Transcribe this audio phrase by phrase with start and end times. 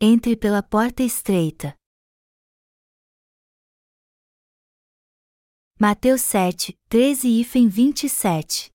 [0.00, 1.74] Entre pela porta estreita.
[5.76, 8.70] Mateus 7, 13 e 27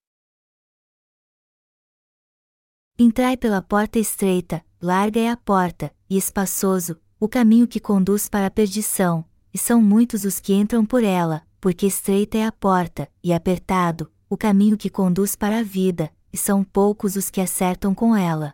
[2.99, 8.47] Entrai pela porta estreita, larga é a porta, e espaçoso, o caminho que conduz para
[8.47, 13.09] a perdição, e são muitos os que entram por ela, porque estreita é a porta,
[13.23, 17.95] e apertado, o caminho que conduz para a vida, e são poucos os que acertam
[17.95, 18.53] com ela.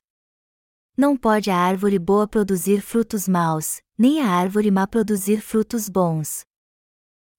[1.01, 6.45] Não pode a árvore boa produzir frutos maus, nem a árvore má produzir frutos bons.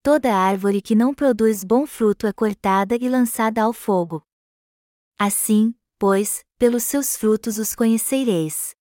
[0.03, 4.21] Toda árvore que não produz bom fruto é cortada e lançada ao fogo.
[5.17, 8.75] Assim, pois, pelos seus frutos os conhecereis.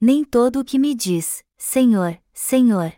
[0.00, 2.94] Nem todo o que me diz, Senhor, Senhor,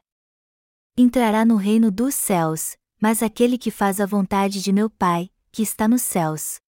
[0.95, 5.63] entrará no reino dos céus, mas aquele que faz a vontade de meu Pai, que
[5.63, 6.61] está nos céus.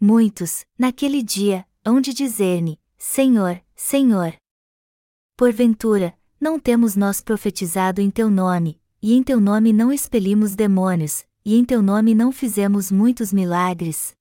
[0.00, 4.34] Muitos, naquele dia, hão de dizer-me: Senhor, Senhor.
[5.36, 11.24] Porventura, não temos nós profetizado em teu nome, e em teu nome não expelimos demônios,
[11.44, 14.16] e em teu nome não fizemos muitos milagres?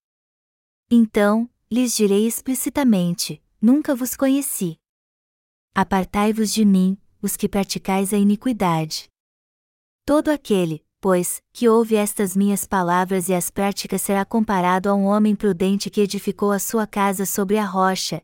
[0.91, 4.77] Então, lhes direi explicitamente: Nunca vos conheci.
[5.73, 9.09] Apartai-vos de mim, os que praticais a iniquidade.
[10.05, 15.05] Todo aquele, pois, que ouve estas minhas palavras e as práticas será comparado a um
[15.05, 18.23] homem prudente que edificou a sua casa sobre a rocha,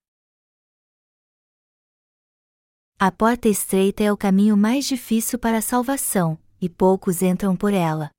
[3.03, 7.73] A porta estreita é o caminho mais difícil para a salvação, e poucos entram por
[7.73, 8.11] ela.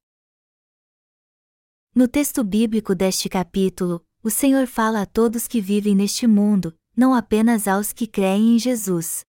[1.95, 7.15] No texto bíblico deste capítulo, o Senhor fala a todos que vivem neste mundo, não
[7.15, 9.21] apenas aos que creem em Jesus.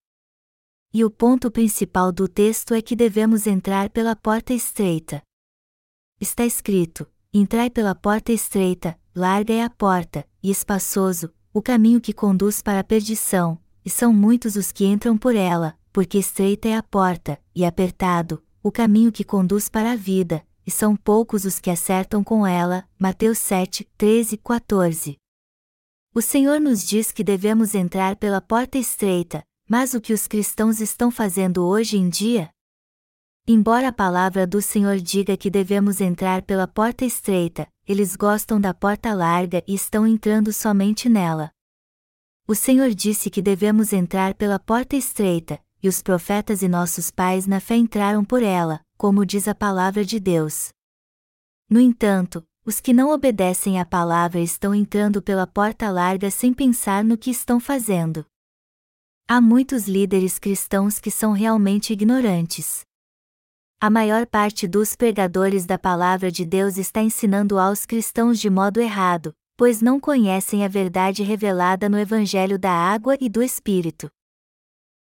[0.92, 5.22] E o ponto principal do texto é que devemos entrar pela porta estreita.
[6.20, 12.12] Está escrito: Entrai pela porta estreita, larga é a porta, e espaçoso, o caminho que
[12.12, 16.76] conduz para a perdição, e são muitos os que entram por ela, porque estreita é
[16.76, 21.60] a porta, e apertado, o caminho que conduz para a vida, e são poucos os
[21.60, 22.88] que acertam com ela.
[22.98, 25.18] Mateus 7, 13, 14.
[26.16, 30.80] O Senhor nos diz que devemos entrar pela porta estreita, mas o que os cristãos
[30.80, 32.50] estão fazendo hoje em dia?
[33.46, 38.74] Embora a palavra do Senhor diga que devemos entrar pela porta estreita, eles gostam da
[38.74, 41.52] porta larga e estão entrando somente nela.
[42.46, 47.48] O Senhor disse que devemos entrar pela porta estreita, e os profetas e nossos pais
[47.48, 50.70] na fé entraram por ela, como diz a palavra de Deus.
[51.70, 57.02] No entanto, os que não obedecem à palavra estão entrando pela porta larga sem pensar
[57.02, 58.26] no que estão fazendo.
[59.26, 62.82] Há muitos líderes cristãos que são realmente ignorantes.
[63.80, 68.82] A maior parte dos pregadores da palavra de Deus está ensinando aos cristãos de modo
[68.82, 74.12] errado, pois não conhecem a verdade revelada no Evangelho da Água e do Espírito.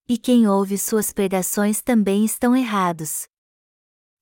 [0.07, 3.27] E quem ouve suas pregações também estão errados.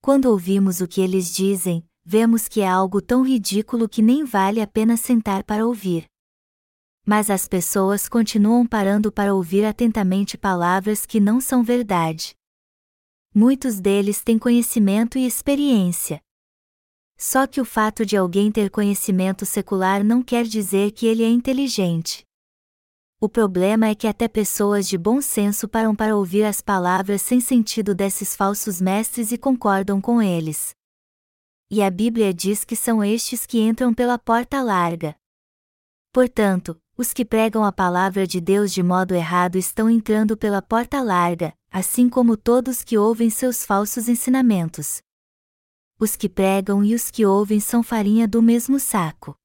[0.01, 4.61] Quando ouvimos o que eles dizem, vemos que é algo tão ridículo que nem vale
[4.61, 6.05] a pena sentar para ouvir.
[7.05, 12.33] Mas as pessoas continuam parando para ouvir atentamente palavras que não são verdade.
[13.31, 16.19] Muitos deles têm conhecimento e experiência,
[17.21, 21.29] só que o fato de alguém ter conhecimento secular não quer dizer que ele é
[21.29, 22.25] inteligente.
[23.21, 27.39] O problema é que até pessoas de bom senso param para ouvir as palavras sem
[27.39, 30.73] sentido desses falsos mestres e concordam com eles.
[31.69, 35.15] E a Bíblia diz que são estes que entram pela porta larga.
[36.11, 41.03] Portanto, os que pregam a palavra de Deus de modo errado estão entrando pela porta
[41.03, 45.03] larga, assim como todos que ouvem seus falsos ensinamentos
[46.01, 49.37] os que pregam e os que ouvem são farinha do mesmo saco.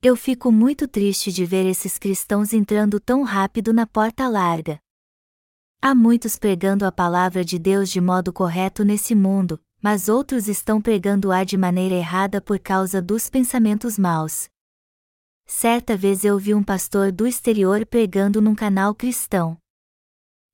[0.00, 4.78] Eu fico muito triste de ver esses cristãos entrando tão rápido na porta larga.
[5.82, 10.80] Há muitos pregando a palavra de Deus de modo correto nesse mundo, mas outros estão
[10.80, 14.48] pregando-a de maneira errada por causa dos pensamentos maus.
[15.46, 19.58] Certa vez eu vi um pastor do exterior pregando num canal cristão.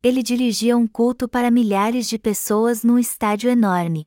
[0.02, 4.06] Ele dirigia um culto para milhares de pessoas num estádio enorme.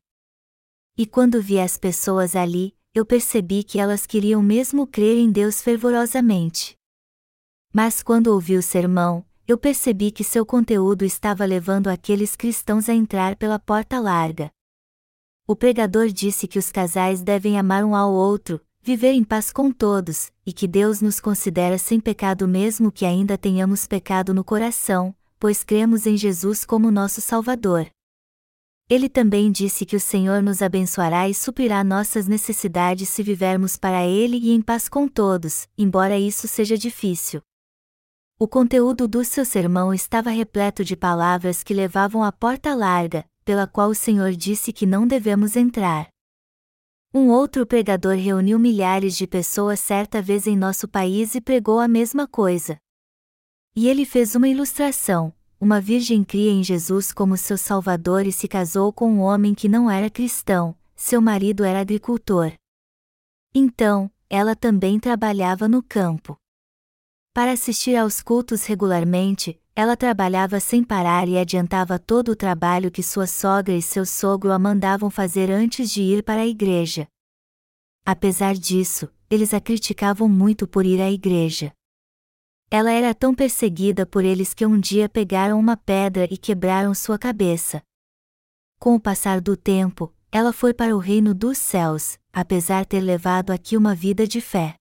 [0.97, 5.61] E quando vi as pessoas ali, eu percebi que elas queriam mesmo crer em Deus
[5.61, 6.77] fervorosamente.
[7.73, 12.93] Mas quando ouvi o sermão, eu percebi que seu conteúdo estava levando aqueles cristãos a
[12.93, 14.49] entrar pela porta larga.
[15.45, 19.73] O pregador disse que os casais devem amar um ao outro, viver em paz com
[19.73, 25.13] todos, e que Deus nos considera sem pecado mesmo que ainda tenhamos pecado no coração,
[25.37, 27.85] pois cremos em Jesus como nosso Salvador.
[28.87, 34.05] Ele também disse que o Senhor nos abençoará e suprirá nossas necessidades se vivermos para
[34.05, 37.41] Ele e em paz com todos, embora isso seja difícil.
[38.37, 43.65] O conteúdo do seu sermão estava repleto de palavras que levavam à porta larga, pela
[43.65, 46.07] qual o Senhor disse que não devemos entrar.
[47.11, 51.87] Um outro pregador reuniu milhares de pessoas certa vez em nosso país e pregou a
[51.87, 52.77] mesma coisa.
[53.75, 58.47] E ele fez uma ilustração: uma virgem cria em Jesus como seu Salvador e se
[58.47, 62.53] casou com um homem que não era cristão, seu marido era agricultor.
[63.53, 66.37] Então, ela também trabalhava no campo.
[67.33, 73.03] Para assistir aos cultos regularmente, ela trabalhava sem parar e adiantava todo o trabalho que
[73.03, 77.07] sua sogra e seu sogro a mandavam fazer antes de ir para a igreja.
[78.05, 81.73] Apesar disso, eles a criticavam muito por ir à igreja.
[82.69, 87.17] Ela era tão perseguida por eles que um dia pegaram uma pedra e quebraram sua
[87.17, 87.81] cabeça.
[88.79, 93.51] Com o passar do tempo, ela foi para o reino dos céus, apesar ter levado
[93.51, 94.75] aqui uma vida de fé.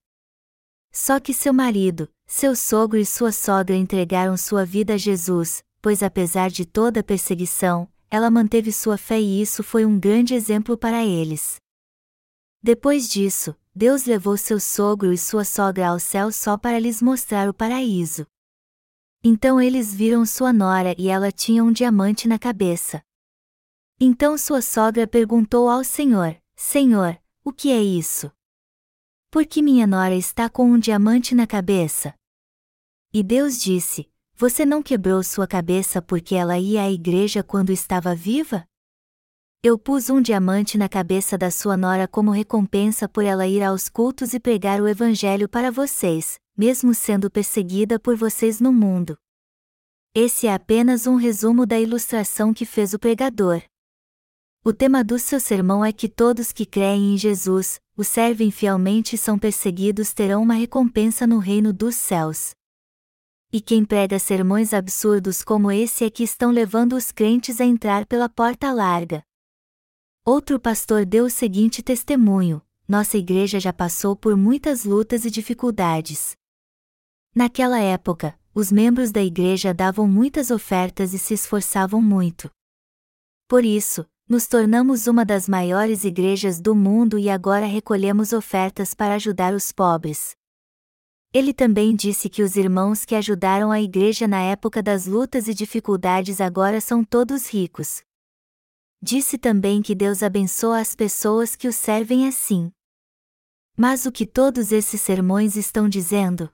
[0.91, 6.03] Só que seu marido, seu sogro e sua sogra entregaram sua vida a Jesus, pois
[6.03, 10.77] apesar de toda a perseguição, ela manteve sua fé e isso foi um grande exemplo
[10.77, 11.57] para eles.
[12.63, 17.49] Depois disso, Deus levou seu sogro e sua sogra ao céu só para lhes mostrar
[17.49, 18.25] o paraíso.
[19.23, 23.03] Então eles viram sua nora e ela tinha um diamante na cabeça.
[23.99, 28.31] Então sua sogra perguntou ao Senhor: Senhor, o que é isso?
[29.29, 32.15] Por que minha nora está com um diamante na cabeça?
[33.13, 38.15] E Deus disse: Você não quebrou sua cabeça porque ela ia à igreja quando estava
[38.15, 38.69] viva?
[39.67, 43.89] Eu pus um diamante na cabeça da sua nora como recompensa por ela ir aos
[43.89, 49.17] cultos e pregar o Evangelho para vocês, mesmo sendo perseguida por vocês no mundo.
[50.15, 53.63] Esse é apenas um resumo da ilustração que fez o pregador.
[54.63, 59.17] O tema do seu sermão é que todos que creem em Jesus, o servem fielmente
[59.17, 62.51] e são perseguidos terão uma recompensa no reino dos céus.
[63.51, 68.05] E quem prega sermões absurdos como esse é que estão levando os crentes a entrar
[68.05, 69.25] pela porta larga.
[70.27, 76.35] Outro pastor deu o seguinte testemunho: Nossa igreja já passou por muitas lutas e dificuldades.
[77.35, 82.51] Naquela época, os membros da igreja davam muitas ofertas e se esforçavam muito.
[83.47, 89.17] Por isso, nos tornamos uma das maiores igrejas do mundo e agora recolhemos ofertas para
[89.17, 90.35] ajudar os pobres.
[91.35, 95.53] Ele também disse que os irmãos que ajudaram a igreja na época das lutas e
[95.53, 98.03] dificuldades agora são todos ricos.
[99.07, 102.73] Disse também que Deus abençoa as pessoas que o servem assim.
[103.77, 106.51] Mas o que todos esses sermões estão dizendo?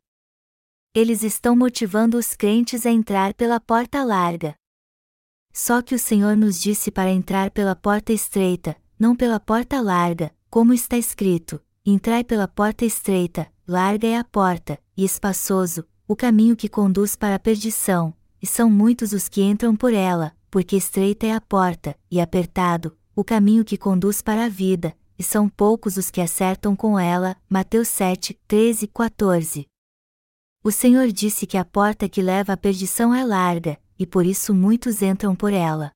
[0.92, 4.57] Eles estão motivando os crentes a entrar pela porta larga.
[5.52, 10.35] Só que o Senhor nos disse para entrar pela porta estreita, não pela porta larga,
[10.50, 16.57] como está escrito: Entrai pela porta estreita, larga é a porta, e espaçoso, o caminho
[16.57, 21.26] que conduz para a perdição, e são muitos os que entram por ela, porque estreita
[21.26, 25.97] é a porta, e apertado, o caminho que conduz para a vida, e são poucos
[25.97, 27.37] os que acertam com ela.
[27.49, 29.66] Mateus 7, 13 e 14.
[30.62, 34.54] O Senhor disse que a porta que leva à perdição é larga, e por isso
[34.54, 35.92] muitos entram por ela.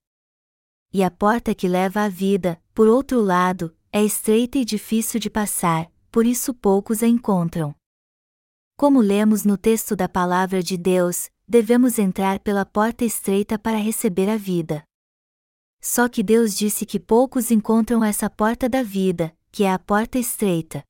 [0.93, 5.29] E a porta que leva à vida, por outro lado, é estreita e difícil de
[5.29, 7.75] passar, por isso poucos a encontram.
[8.77, 14.29] Como lemos no texto da Palavra de Deus, devemos entrar pela porta estreita para receber
[14.29, 14.85] a vida.
[15.81, 20.19] Só que Deus disse que poucos encontram essa porta da vida, que é a porta
[20.19, 20.83] estreita.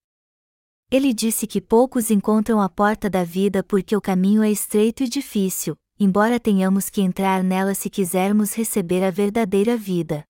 [0.90, 5.08] Ele disse que poucos encontram a porta da vida porque o caminho é estreito e
[5.08, 10.24] difícil, embora tenhamos que entrar nela se quisermos receber a verdadeira vida.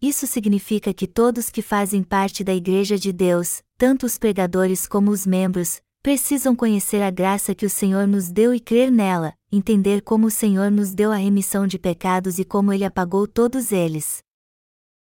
[0.00, 5.10] Isso significa que todos que fazem parte da Igreja de Deus, tanto os pregadores como
[5.10, 10.02] os membros, precisam conhecer a graça que o Senhor nos deu e crer nela, entender
[10.02, 14.18] como o Senhor nos deu a remissão de pecados e como Ele apagou todos eles.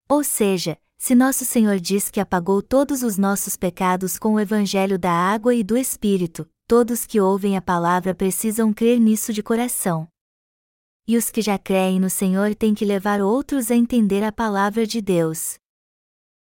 [0.07, 4.99] Ou seja, se nosso Senhor diz que apagou todos os nossos pecados com o Evangelho
[4.99, 10.07] da água e do Espírito, todos que ouvem a palavra precisam crer nisso de coração.
[11.07, 14.85] E os que já creem no Senhor têm que levar outros a entender a palavra
[14.85, 15.55] de Deus.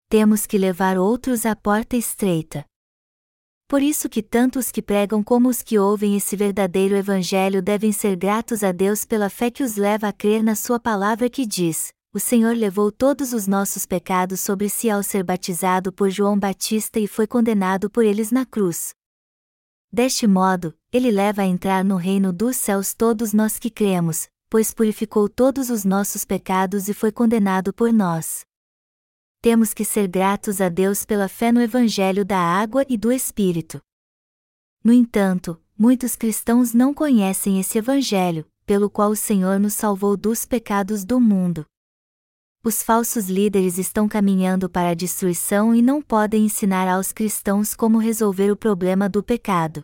[0.07, 2.63] Temos que levar outros à porta estreita.
[3.67, 7.91] Por isso que tanto os que pregam como os que ouvem esse verdadeiro evangelho devem
[7.91, 11.45] ser gratos a Deus pela fé que os leva a crer na sua palavra que
[11.45, 16.39] diz: O Senhor levou todos os nossos pecados sobre si ao ser batizado por João
[16.39, 18.93] Batista e foi condenado por eles na cruz.
[19.91, 24.73] Deste modo, ele leva a entrar no reino dos céus todos nós que cremos, pois
[24.73, 28.45] purificou todos os nossos pecados e foi condenado por nós.
[29.47, 33.79] Temos que ser gratos a Deus pela fé no Evangelho da água e do Espírito.
[34.83, 40.43] No entanto, muitos cristãos não conhecem esse Evangelho, pelo qual o Senhor nos salvou dos
[40.43, 41.65] pecados do mundo.
[42.61, 47.99] Os falsos líderes estão caminhando para a destruição e não podem ensinar aos cristãos como
[47.99, 49.81] resolver o problema do pecado.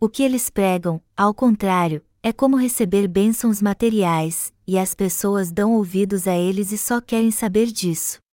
[0.00, 5.74] O que eles pregam, ao contrário, é como receber bênçãos materiais, e as pessoas dão
[5.74, 8.25] ouvidos a eles e só querem saber disso.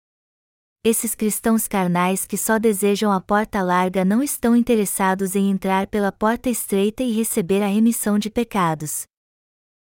[0.86, 6.12] Esses cristãos carnais que só desejam a porta larga não estão interessados em entrar pela
[6.12, 9.04] porta estreita e receber a remissão de pecados.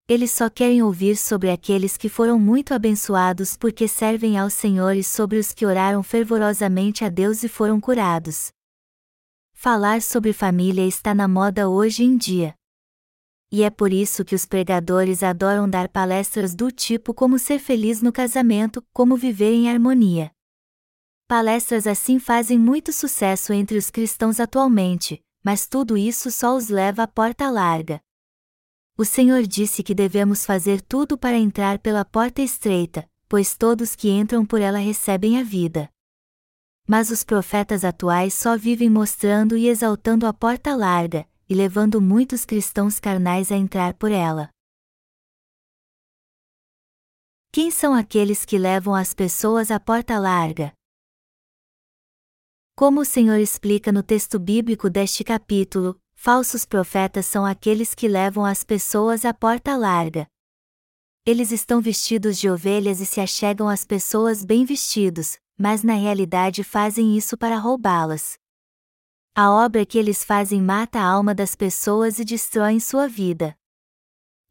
[0.08, 5.04] Eles só querem ouvir sobre aqueles que foram muito abençoados porque servem ao Senhor e
[5.04, 8.48] sobre os que oraram fervorosamente a Deus e foram curados.
[9.52, 12.54] Falar sobre família está na moda hoje em dia.
[13.52, 18.00] E é por isso que os pregadores adoram dar palestras do tipo como ser feliz
[18.00, 20.30] no casamento, como viver em harmonia.
[21.28, 27.02] Palestras assim fazem muito sucesso entre os cristãos atualmente, mas tudo isso só os leva
[27.02, 28.00] à porta larga.
[28.96, 34.08] O Senhor disse que devemos fazer tudo para entrar pela porta estreita, pois todos que
[34.08, 35.90] entram por ela recebem a vida.
[36.86, 42.46] Mas os profetas atuais só vivem mostrando e exaltando a porta larga, e levando muitos
[42.46, 44.48] cristãos carnais a entrar por ela.
[47.52, 50.77] Quem são aqueles que levam as pessoas à porta larga?
[52.78, 58.44] Como o Senhor explica no texto bíblico deste capítulo, falsos profetas são aqueles que levam
[58.44, 60.28] as pessoas à porta larga.
[61.26, 66.62] Eles estão vestidos de ovelhas e se achegam às pessoas bem vestidos, mas na realidade
[66.62, 68.38] fazem isso para roubá-las.
[69.34, 73.58] A obra que eles fazem mata a alma das pessoas e destrói sua vida.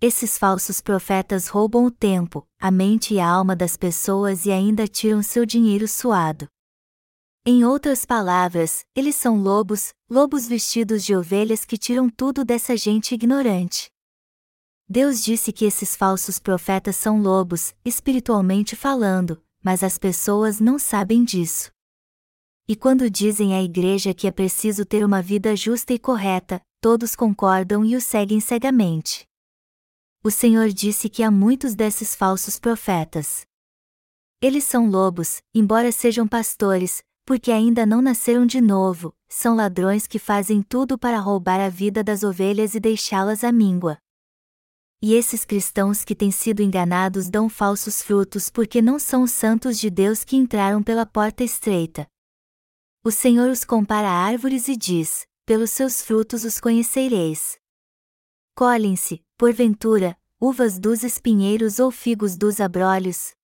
[0.01, 4.85] Esses falsos profetas roubam o tempo, a mente e a alma das pessoas e ainda
[4.85, 6.45] tiram seu dinheiro suado.
[7.49, 13.15] Em outras palavras, eles são lobos, lobos vestidos de ovelhas que tiram tudo dessa gente
[13.15, 13.89] ignorante.
[14.85, 21.23] Deus disse que esses falsos profetas são lobos, espiritualmente falando, mas as pessoas não sabem
[21.23, 21.71] disso.
[22.67, 27.15] E quando dizem à igreja que é preciso ter uma vida justa e correta, todos
[27.15, 29.25] concordam e o seguem cegamente.
[30.21, 33.45] O Senhor disse que há muitos desses falsos profetas.
[34.41, 40.17] Eles são lobos, embora sejam pastores, porque ainda não nasceram de novo, são ladrões que
[40.17, 43.97] fazem tudo para roubar a vida das ovelhas e deixá-las à míngua.
[45.01, 49.77] E esses cristãos que têm sido enganados dão falsos frutos porque não são os santos
[49.77, 52.07] de Deus que entraram pela porta estreita.
[53.03, 57.59] O Senhor os compara a árvores e diz: Pelos seus frutos os conhecereis.
[58.55, 63.35] Colhem-se, porventura, uvas dos espinheiros ou figos dos abrolhos?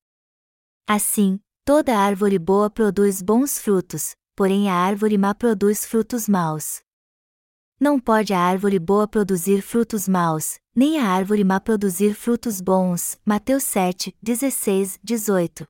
[0.87, 6.81] Assim, toda árvore boa produz bons frutos, porém a árvore má produz frutos maus.
[7.79, 13.17] Não pode a árvore boa produzir frutos maus, nem a árvore má produzir frutos bons.
[13.25, 15.65] Mateus 7, 16, 18.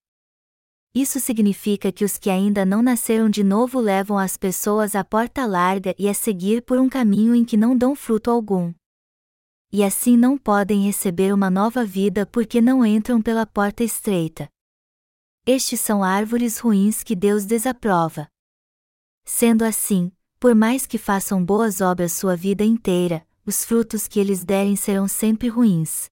[0.96, 5.46] Isso significa que os que ainda não nasceram de novo levam as pessoas à porta
[5.46, 8.74] larga e a seguir por um caminho em que não dão fruto algum.
[9.72, 14.53] E assim não podem receber uma nova vida porque não entram pela porta estreita.
[15.46, 18.30] Estes são árvores ruins que Deus desaprova.
[19.26, 20.10] Sendo assim,
[20.40, 25.06] por mais que façam boas obras sua vida inteira, os frutos que eles derem serão
[25.06, 26.06] sempre ruins.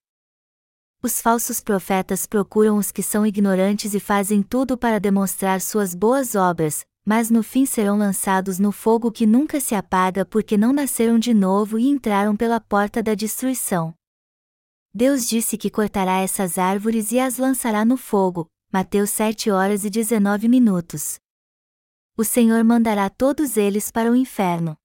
[1.02, 6.34] Os falsos profetas procuram os que são ignorantes e fazem tudo para demonstrar suas boas
[6.34, 11.18] obras, mas no fim serão lançados no fogo que nunca se apaga porque não nasceram
[11.18, 13.94] de novo e entraram pela porta da destruição.
[14.92, 18.51] Deus disse que cortará essas árvores e as lançará no fogo.
[18.74, 21.20] Mateus 7 horas e 19 minutos.
[22.16, 24.78] O Senhor mandará todos eles para o inferno.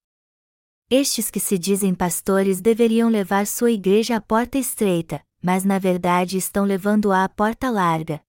[0.90, 6.36] Estes que se dizem pastores deveriam levar sua igreja à porta estreita, mas na verdade
[6.36, 8.20] estão levando-a à porta larga.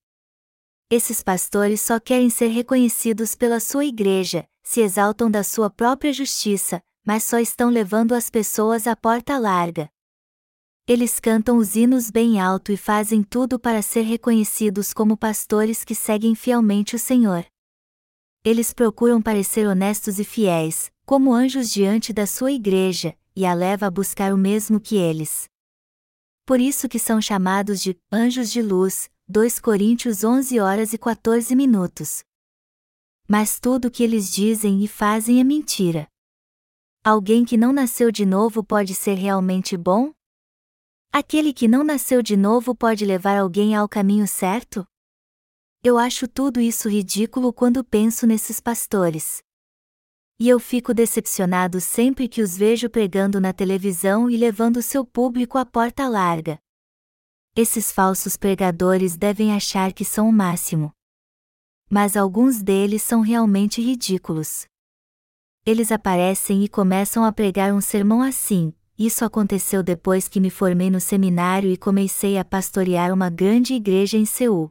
[0.89, 6.81] Esses pastores só querem ser reconhecidos pela sua igreja, se exaltam da sua própria justiça,
[7.05, 9.91] mas só estão levando as pessoas à porta larga.
[10.91, 15.93] Eles cantam os hinos bem alto e fazem tudo para ser reconhecidos como pastores que
[15.93, 17.45] seguem fielmente o Senhor.
[18.43, 23.85] Eles procuram parecer honestos e fiéis, como anjos diante da sua igreja, e a leva
[23.85, 25.47] a buscar o mesmo que eles.
[26.43, 31.55] Por isso que são chamados de anjos de luz, 2 Coríntios 11 horas e 14
[31.55, 32.23] minutos.
[33.27, 36.07] Mas tudo o que eles dizem e fazem é mentira.
[37.03, 40.11] Alguém que não nasceu de novo pode ser realmente bom?
[41.11, 44.85] Aquele que não nasceu de novo pode levar alguém ao caminho certo?
[45.83, 49.41] Eu acho tudo isso ridículo quando penso nesses pastores.
[50.39, 55.57] E eu fico decepcionado sempre que os vejo pregando na televisão e levando seu público
[55.57, 56.59] à porta larga.
[57.55, 60.93] Esses falsos pregadores devem achar que são o máximo.
[61.89, 64.67] Mas alguns deles são realmente ridículos.
[65.65, 70.89] Eles aparecem e começam a pregar um sermão assim, isso aconteceu depois que me formei
[70.89, 74.69] no seminário e comecei a pastorear uma grande igreja em Seul.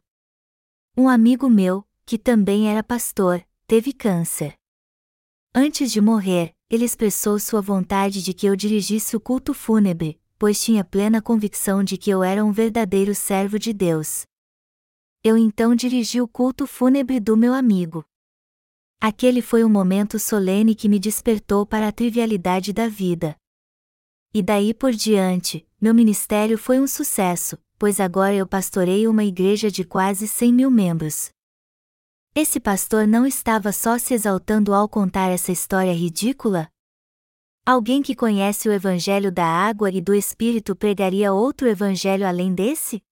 [0.95, 4.55] Um amigo meu, que também era pastor, teve câncer.
[5.55, 10.61] Antes de morrer, ele expressou sua vontade de que eu dirigisse o culto fúnebre, pois
[10.63, 14.27] tinha plena convicção de que eu era um verdadeiro servo de Deus.
[15.25, 18.05] Eu então dirigi o culto fúnebre do meu amigo.
[19.01, 23.35] Aquele foi um momento solene que me despertou para a trivialidade da vida.
[24.35, 29.71] E daí por diante, meu ministério foi um sucesso, pois agora eu pastoreio uma igreja
[29.71, 31.31] de quase 100 mil membros.
[32.35, 36.69] Esse pastor não estava só se exaltando ao contar essa história ridícula?
[37.65, 43.03] Alguém que conhece o Evangelho da água e do Espírito pregaria outro evangelho além desse?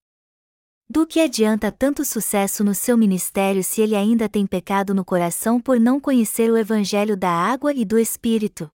[0.89, 5.61] Do que adianta tanto sucesso no seu ministério se ele ainda tem pecado no coração
[5.61, 8.71] por não conhecer o Evangelho da água e do Espírito?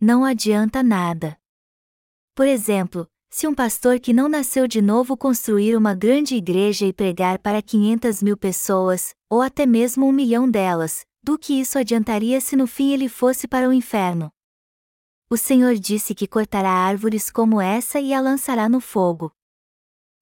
[0.00, 1.38] Não adianta nada.
[2.34, 6.92] Por exemplo, se um pastor que não nasceu de novo construir uma grande igreja e
[6.92, 12.40] pregar para 500 mil pessoas, ou até mesmo um milhão delas, do que isso adiantaria
[12.40, 14.30] se no fim ele fosse para o inferno?
[15.28, 19.32] O Senhor disse que cortará árvores como essa e a lançará no fogo.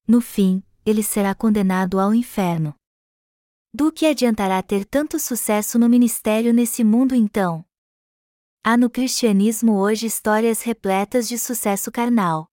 [0.07, 2.73] No fim, ele será condenado ao inferno.
[3.73, 7.63] Do que adiantará ter tanto sucesso no ministério nesse mundo então?
[8.67, 12.47] Há no cristianismo hoje histórias repletas de sucesso carnal.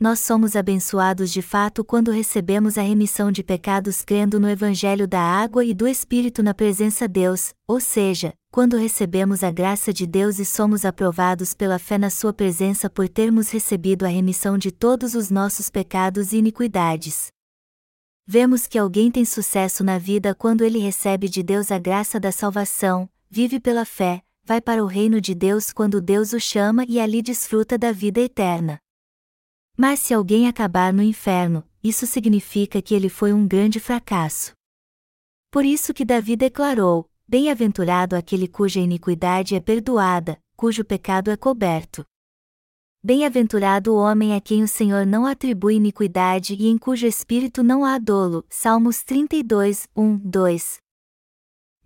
[0.00, 5.20] Nós somos abençoados de fato quando recebemos a remissão de pecados crendo no Evangelho da
[5.20, 10.40] água e do Espírito na presença Deus, ou seja, quando recebemos a graça de Deus
[10.40, 15.14] e somos aprovados pela fé na Sua presença por termos recebido a remissão de todos
[15.14, 17.28] os nossos pecados e iniquidades.
[18.26, 22.32] Vemos que alguém tem sucesso na vida quando ele recebe de Deus a graça da
[22.32, 27.00] salvação, vive pela fé, vai para o reino de Deus quando Deus o chama e
[27.00, 28.78] ali desfruta da vida eterna.
[29.76, 34.52] Mas se alguém acabar no inferno, isso significa que ele foi um grande fracasso.
[35.50, 42.04] Por isso que Davi declarou: Bem-aventurado aquele cuja iniquidade é perdoada, cujo pecado é coberto.
[43.02, 47.84] Bem-aventurado o homem a quem o Senhor não atribui iniquidade e em cujo espírito não
[47.84, 48.44] há dolo.
[48.48, 50.83] Salmos 32, 1, 2.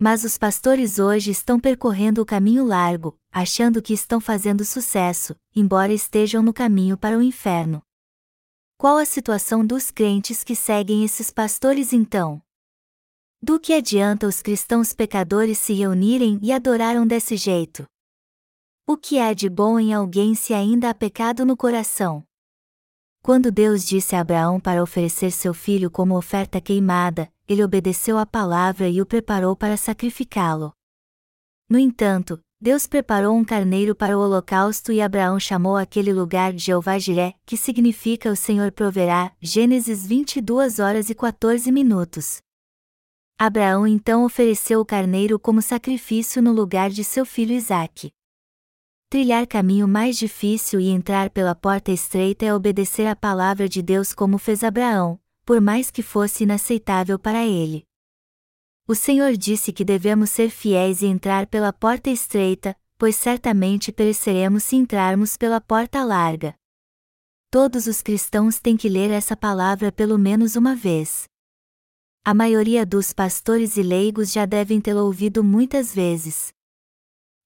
[0.01, 5.91] Mas os pastores hoje estão percorrendo o caminho largo, achando que estão fazendo sucesso, embora
[5.91, 7.81] estejam no caminho para o inferno.
[8.77, 12.41] Qual a situação dos crentes que seguem esses pastores então?
[13.41, 17.85] Do que adianta os cristãos pecadores se reunirem e adoraram desse jeito?
[18.87, 22.23] O que há de bom em alguém se ainda há pecado no coração?
[23.21, 28.27] Quando Deus disse a Abraão para oferecer seu filho como oferta queimada, ele obedeceu à
[28.27, 30.71] palavra e o preparou para sacrificá-lo.
[31.67, 36.65] No entanto, Deus preparou um carneiro para o holocausto e Abraão chamou aquele lugar de
[36.65, 42.39] Jeová Jiré, que significa o Senhor proverá, Gênesis 22 horas e 14 minutos.
[43.39, 48.11] Abraão então ofereceu o carneiro como sacrifício no lugar de seu filho Isaque.
[49.09, 54.13] Trilhar caminho mais difícil e entrar pela porta estreita é obedecer à palavra de Deus
[54.13, 57.83] como fez Abraão, por mais que fosse inaceitável para ele.
[58.87, 64.63] O Senhor disse que devemos ser fiéis e entrar pela porta estreita, pois certamente pereceremos
[64.63, 66.53] se entrarmos pela porta larga.
[67.49, 71.23] Todos os cristãos têm que ler essa palavra pelo menos uma vez.
[72.23, 76.53] A maioria dos pastores e leigos já devem tê-la ouvido muitas vezes.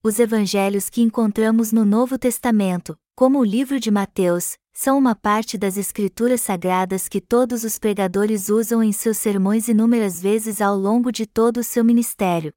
[0.04, 5.58] Os evangelhos que encontramos no Novo Testamento, como o livro de Mateus, são uma parte
[5.58, 11.12] das escrituras sagradas que todos os pregadores usam em seus sermões inúmeras vezes ao longo
[11.12, 12.52] de todo o seu ministério.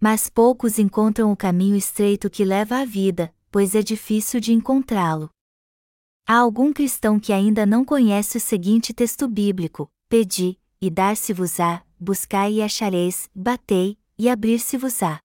[0.00, 5.30] Mas poucos encontram o caminho estreito que leva à vida, pois é difícil de encontrá-lo.
[6.26, 12.54] Há algum cristão que ainda não conhece o seguinte texto bíblico: Pedi, e dar-se-vos-á, buscai
[12.54, 15.20] e achareis, batei, e abrir-se-vos-á.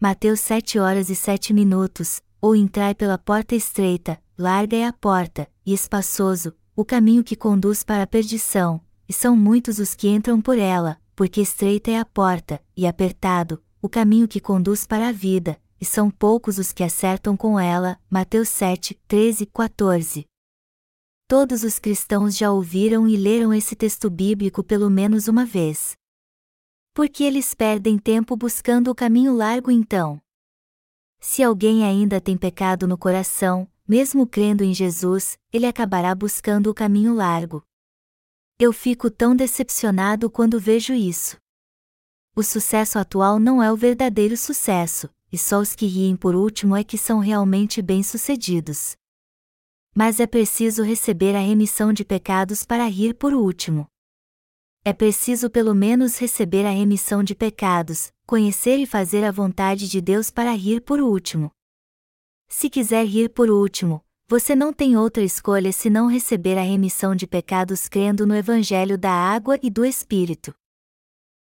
[0.00, 5.48] Mateus 7 horas e 7 minutos, ou entrai pela porta estreita, larga é a porta,
[5.64, 10.42] e espaçoso, o caminho que conduz para a perdição, e são muitos os que entram
[10.42, 15.10] por ela, porque estreita é a porta, e apertado, o caminho que conduz para a
[15.10, 17.98] vida, e são poucos os que acertam com ela.
[18.10, 20.26] Mateus 7, 13, 14.
[21.26, 25.96] Todos os cristãos já ouviram e leram esse texto bíblico pelo menos uma vez.
[26.92, 30.20] Por que eles perdem tempo buscando o caminho largo então?
[31.26, 36.74] Se alguém ainda tem pecado no coração, mesmo crendo em Jesus, ele acabará buscando o
[36.74, 37.64] caminho largo.
[38.58, 41.38] Eu fico tão decepcionado quando vejo isso.
[42.36, 46.76] O sucesso atual não é o verdadeiro sucesso, e só os que riem por último
[46.76, 48.94] é que são realmente bem-sucedidos.
[49.94, 53.86] Mas é preciso receber a remissão de pecados para rir por último.
[54.84, 60.00] É preciso pelo menos receber a remissão de pecados, conhecer e fazer a vontade de
[60.00, 61.50] Deus para rir por último.
[62.48, 67.26] Se quiser rir por último, você não tem outra escolha senão receber a remissão de
[67.26, 70.54] pecados crendo no Evangelho da água e do Espírito.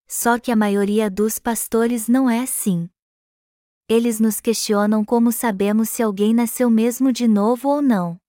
[0.08, 2.90] Só que a maioria dos pastores não é assim.
[3.88, 8.20] Eles nos questionam como sabemos se alguém nasceu mesmo de novo ou não.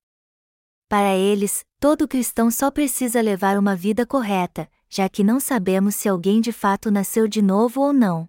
[0.89, 6.09] Para eles, todo cristão só precisa levar uma vida correta, já que não sabemos se
[6.09, 8.29] alguém de fato nasceu de novo ou não.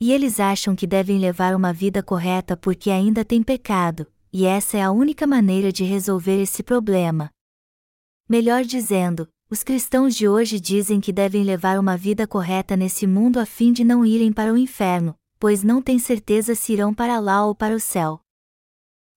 [0.00, 4.76] E eles acham que devem levar uma vida correta porque ainda têm pecado, e essa
[4.76, 7.30] é a única maneira de resolver esse problema.
[8.28, 13.40] Melhor dizendo, os cristãos de hoje dizem que devem levar uma vida correta nesse mundo
[13.40, 17.18] a fim de não irem para o inferno, pois não têm certeza se irão para
[17.18, 18.20] lá ou para o céu.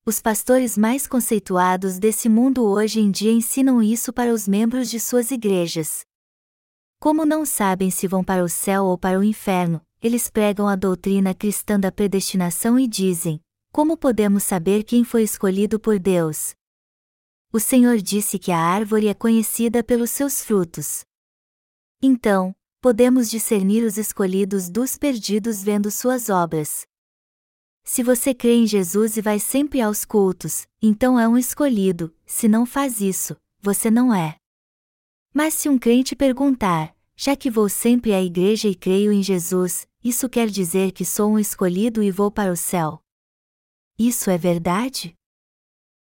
[0.04, 5.00] Os pastores mais conceituados desse mundo hoje em dia ensinam isso para os membros de
[5.00, 6.06] suas igrejas.
[7.00, 10.76] Como não sabem se vão para o céu ou para o inferno, eles pregam a
[10.76, 13.40] doutrina cristã da predestinação e dizem:
[13.72, 16.56] Como podemos saber quem foi escolhido por Deus?
[17.54, 21.02] O Senhor disse que a árvore é conhecida pelos seus frutos.
[22.02, 26.88] Então, podemos discernir os escolhidos dos perdidos vendo suas obras.
[27.84, 32.48] Se você crê em Jesus e vai sempre aos cultos, então é um escolhido, se
[32.48, 34.38] não faz isso, você não é.
[35.34, 39.88] Mas se um crente perguntar, já que vou sempre à igreja e creio em Jesus,
[40.04, 43.04] isso quer dizer que sou um escolhido e vou para o céu?
[43.98, 45.16] Isso é verdade?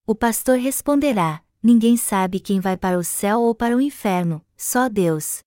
[0.07, 4.89] O pastor responderá: Ninguém sabe quem vai para o céu ou para o inferno, só
[4.89, 5.41] Deus.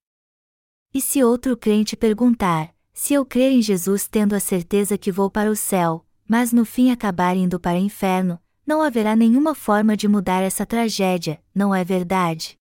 [0.94, 5.32] E se outro crente perguntar: Se eu crer em Jesus tendo a certeza que vou
[5.32, 9.96] para o céu, mas no fim acabar indo para o inferno, não haverá nenhuma forma
[9.96, 12.58] de mudar essa tragédia, não é verdade?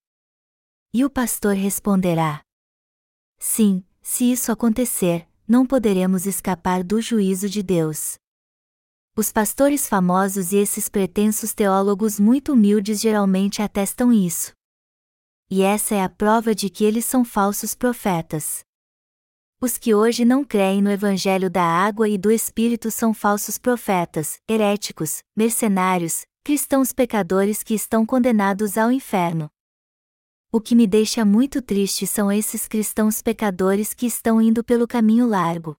[0.94, 2.40] E o pastor responderá:
[3.38, 8.14] Sim, se isso acontecer, não poderemos escapar do juízo de Deus.
[9.14, 14.54] Os pastores famosos e esses pretensos teólogos muito humildes geralmente atestam isso.
[15.50, 18.64] E essa é a prova de que eles são falsos profetas.
[19.60, 24.38] Os que hoje não creem no Evangelho da água e do Espírito são falsos profetas,
[24.48, 29.51] heréticos, mercenários, cristãos pecadores que estão condenados ao inferno.
[30.54, 35.26] O que me deixa muito triste são esses cristãos pecadores que estão indo pelo caminho
[35.26, 35.74] largo.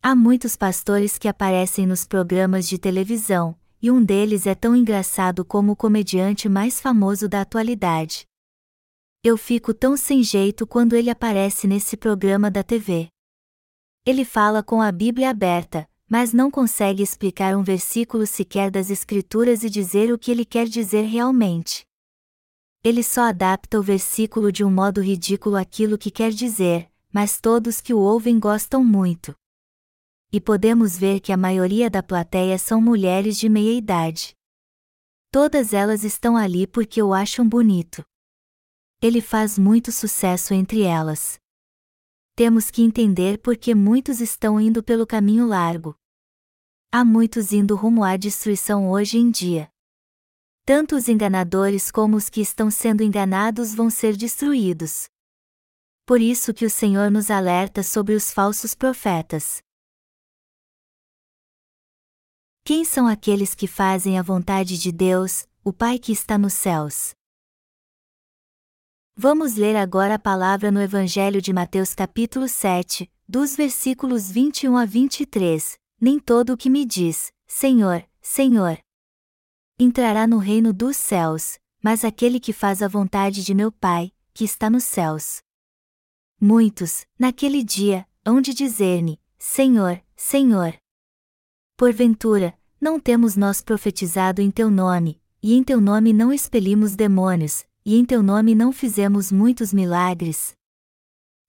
[0.00, 5.44] Há muitos pastores que aparecem nos programas de televisão, e um deles é tão engraçado
[5.44, 8.24] como o comediante mais famoso da atualidade.
[9.20, 13.08] Eu fico tão sem jeito quando ele aparece nesse programa da TV.
[14.06, 19.64] Ele fala com a Bíblia aberta, mas não consegue explicar um versículo sequer das Escrituras
[19.64, 21.84] e dizer o que ele quer dizer realmente.
[22.84, 27.80] Ele só adapta o versículo de um modo ridículo àquilo que quer dizer, mas todos
[27.80, 29.34] que o ouvem gostam muito
[30.32, 34.34] e podemos ver que a maioria da plateia são mulheres de meia idade.
[35.30, 38.02] Todas elas estão ali porque o acham bonito.
[39.00, 41.38] Ele faz muito sucesso entre elas.
[42.34, 45.94] Temos que entender por que muitos estão indo pelo caminho largo.
[46.90, 49.70] Há muitos indo rumo à destruição hoje em dia.
[50.64, 55.08] Tanto os enganadores como os que estão sendo enganados vão ser destruídos.
[56.06, 59.60] Por isso que o Senhor nos alerta sobre os falsos profetas.
[62.64, 67.12] Quem são aqueles que fazem a vontade de Deus, o Pai que está nos céus.
[69.16, 74.84] Vamos ler agora a palavra no Evangelho de Mateus capítulo 7, dos versículos 21 a
[74.84, 75.76] 23.
[76.00, 78.78] Nem todo o que me diz, Senhor, Senhor,
[79.82, 84.44] entrará no reino dos céus, mas aquele que faz a vontade de meu Pai, que
[84.44, 85.42] está nos céus.
[86.40, 90.74] Muitos, naquele dia, hão de dizer-me: Senhor, Senhor.
[91.76, 97.64] Porventura, não temos nós profetizado em teu nome, e em teu nome não expelimos demônios,
[97.84, 100.54] e em teu nome não fizemos muitos milagres?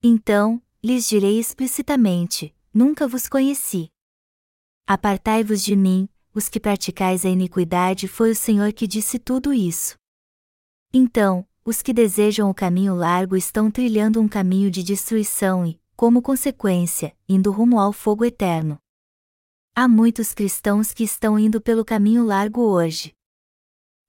[0.01, 3.89] Então, lhes direi explicitamente: Nunca vos conheci.
[4.85, 9.95] Apartai-vos de mim, os que praticais a iniquidade, foi o Senhor que disse tudo isso.
[10.91, 16.21] Então, os que desejam o caminho largo estão trilhando um caminho de destruição e, como
[16.21, 18.77] consequência, indo rumo ao fogo eterno.
[19.75, 23.13] Há muitos cristãos que estão indo pelo caminho largo hoje.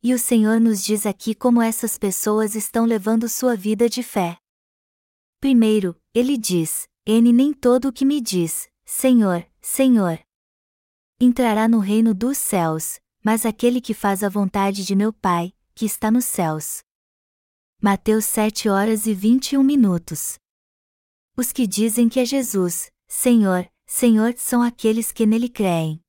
[0.03, 4.37] E o Senhor nos diz aqui como essas pessoas estão levando sua vida de fé.
[5.41, 10.19] Primeiro, ele diz: N nem todo o que me diz, Senhor, Senhor,
[11.25, 15.85] entrará no reino dos céus, mas aquele que faz a vontade de meu Pai, que
[15.85, 16.83] está nos céus.
[17.83, 20.39] Mateus 7 horas e 21 minutos.
[21.37, 26.01] Os que dizem que é Jesus, Senhor, Senhor são aqueles que nele creem.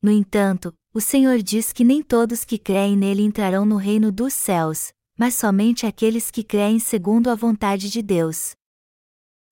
[0.00, 4.32] No entanto, o Senhor diz que nem todos que creem nele entrarão no reino dos
[4.32, 8.54] céus, mas somente aqueles que creem segundo a vontade de Deus.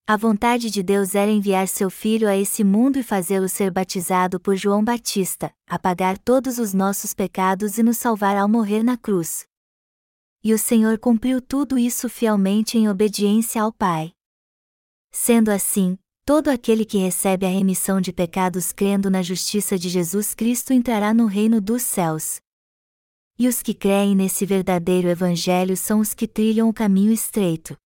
[0.09, 4.39] A vontade de Deus era enviar seu Filho a esse mundo e fazê-lo ser batizado
[4.39, 9.45] por João Batista, apagar todos os nossos pecados e nos salvar ao morrer na cruz.
[10.41, 14.13] E o Senhor cumpriu tudo isso fielmente em obediência ao Pai.
[15.11, 20.33] Sendo assim, todo aquele que recebe a remissão de pecados crendo na justiça de Jesus
[20.33, 22.39] Cristo entrará no reino dos céus.
[23.37, 27.77] E os que creem nesse verdadeiro Evangelho são os que trilham o caminho estreito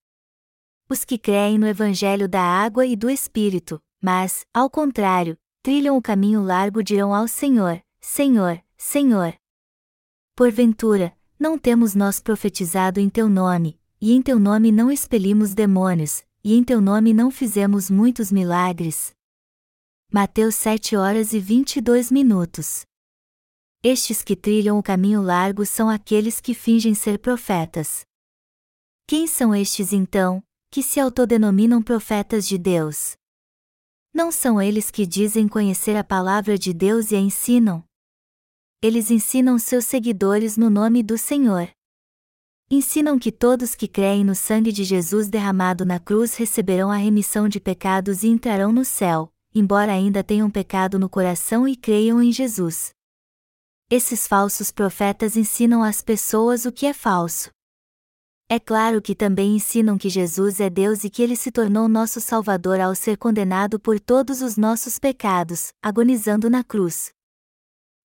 [0.92, 6.02] os que creem no Evangelho da água e do Espírito, mas, ao contrário, trilham o
[6.02, 9.34] caminho largo dirão ao Senhor: Senhor, Senhor.
[10.36, 16.26] Porventura, não temos nós profetizado em teu nome, e em teu nome não expelimos demônios,
[16.44, 19.14] e em teu nome não fizemos muitos milagres?
[20.12, 22.86] Mateus 7 horas e 22 minutos.
[23.82, 28.06] Estes que trilham o caminho largo são aqueles que fingem ser profetas.
[29.08, 33.18] Quem são estes então, que se autodenominam profetas de Deus.
[34.14, 37.84] Não são eles que dizem conhecer a palavra de Deus e a ensinam?
[38.82, 41.70] Eles ensinam seus seguidores no nome do Senhor.
[42.70, 47.50] Ensinam que todos que creem no sangue de Jesus derramado na cruz receberão a remissão
[47.50, 52.32] de pecados e entrarão no céu, embora ainda tenham pecado no coração e creiam em
[52.32, 52.92] Jesus.
[53.90, 57.52] Esses falsos profetas ensinam às pessoas o que é falso.
[58.54, 62.20] É claro que também ensinam que Jesus é Deus e que ele se tornou nosso
[62.20, 67.14] Salvador ao ser condenado por todos os nossos pecados, agonizando na cruz.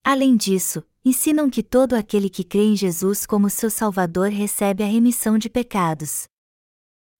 [0.05, 4.87] Além disso, ensinam que todo aquele que crê em Jesus como seu Salvador recebe a
[4.87, 6.29] remissão de pecados.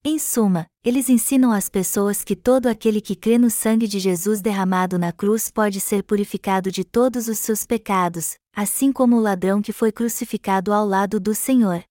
[0.05, 4.41] Em suma, eles ensinam às pessoas que todo aquele que crê no sangue de Jesus
[4.41, 9.61] derramado na cruz pode ser purificado de todos os seus pecados, assim como o ladrão
[9.61, 11.83] que foi crucificado ao lado do Senhor.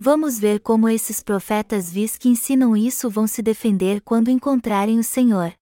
[0.00, 5.02] Vamos ver como esses profetas vis que ensinam isso vão se defender quando encontrarem o
[5.02, 5.52] Senhor.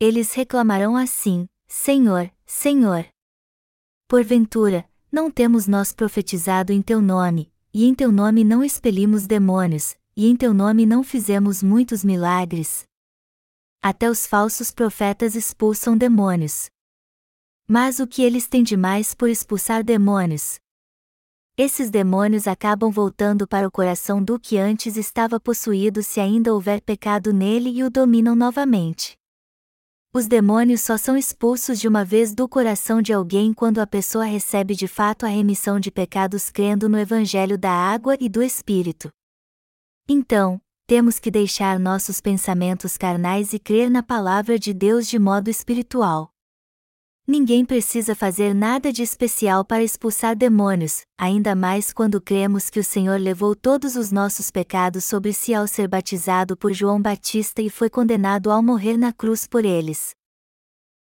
[0.00, 3.06] Eles reclamarão assim: Senhor, Senhor.
[4.08, 9.94] Porventura, não temos nós profetizado em teu nome, e em teu nome não expelimos demônios,
[10.16, 12.84] e em teu nome não fizemos muitos milagres?
[13.82, 16.70] Até os falsos profetas expulsam demônios.
[17.68, 20.63] Mas o que eles têm de mais por expulsar demônios?
[21.56, 26.80] Esses demônios acabam voltando para o coração do que antes estava possuído se ainda houver
[26.80, 29.16] pecado nele e o dominam novamente.
[30.12, 34.24] Os demônios só são expulsos de uma vez do coração de alguém quando a pessoa
[34.24, 39.08] recebe de fato a remissão de pecados crendo no Evangelho da água e do Espírito.
[40.08, 45.48] Então, temos que deixar nossos pensamentos carnais e crer na palavra de Deus de modo
[45.48, 46.33] espiritual.
[47.26, 52.84] Ninguém precisa fazer nada de especial para expulsar demônios, ainda mais quando cremos que o
[52.84, 57.70] Senhor levou todos os nossos pecados sobre si ao ser batizado por João Batista e
[57.70, 60.14] foi condenado ao morrer na cruz por eles.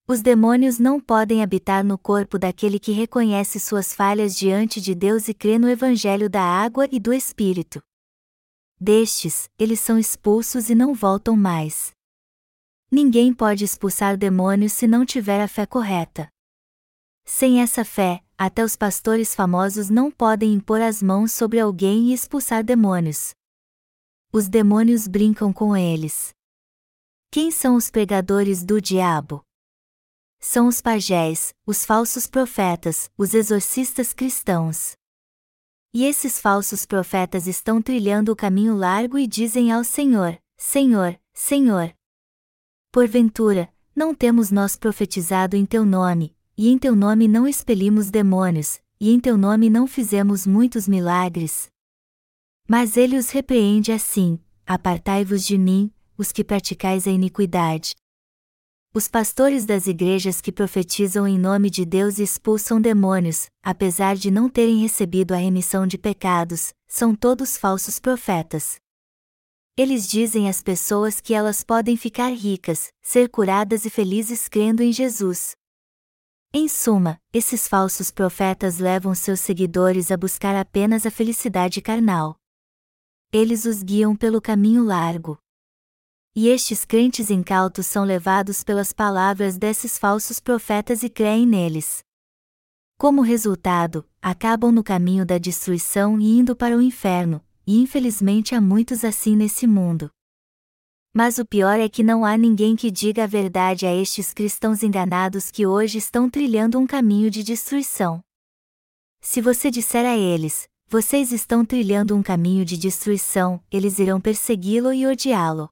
[0.07, 5.27] Os demônios não podem habitar no corpo daquele que reconhece suas falhas diante de Deus
[5.27, 7.83] e crê no Evangelho da água e do Espírito.
[8.79, 11.94] Destes, eles são expulsos e não voltam mais.
[12.95, 16.29] Ninguém pode expulsar demônios se não tiver a fé correta.
[17.25, 22.13] Sem essa fé, até os pastores famosos não podem impor as mãos sobre alguém e
[22.13, 23.35] expulsar demônios.
[24.33, 26.33] Os demônios brincam com eles.
[27.33, 29.43] Quem são os pregadores do diabo?
[30.39, 34.93] São os pajés, os falsos profetas, os exorcistas cristãos.
[35.93, 41.93] E esses falsos profetas estão trilhando o caminho largo e dizem ao Senhor: Senhor, Senhor.
[42.95, 48.79] Porventura, não temos nós profetizado em teu nome, e em teu nome não expelimos demônios,
[49.01, 51.67] e em teu nome não fizemos muitos milagres?
[52.69, 57.97] Mas ele os repreende assim: Apartai-vos de mim, os que praticais a iniquidade.
[58.95, 64.31] Os pastores das igrejas que profetizam em nome de Deus e expulsam demônios, apesar de
[64.31, 68.77] não terem recebido a remissão de pecados, são todos falsos profetas.
[69.77, 74.93] Eles dizem às pessoas que elas podem ficar ricas, ser curadas e felizes crendo em
[74.93, 75.57] Jesus.
[76.53, 82.37] Em suma, esses falsos profetas levam seus seguidores a buscar apenas a felicidade carnal.
[83.33, 85.37] Eles os guiam pelo caminho largo.
[86.37, 92.05] E estes crentes incautos são levados pelas palavras desses falsos profetas e creem neles.
[92.97, 98.61] Como resultado, acabam no caminho da destruição e indo para o inferno, e infelizmente há
[98.61, 100.11] muitos assim nesse mundo.
[101.13, 104.83] Mas o pior é que não há ninguém que diga a verdade a estes cristãos
[104.83, 108.21] enganados que hoje estão trilhando um caminho de destruição.
[109.21, 114.93] Se você disser a eles, vocês estão trilhando um caminho de destruição, eles irão persegui-lo
[114.93, 115.69] e odiá-lo.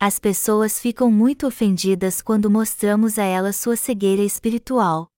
[0.00, 5.08] As pessoas ficam muito ofendidas quando mostramos a elas sua cegueira espiritual.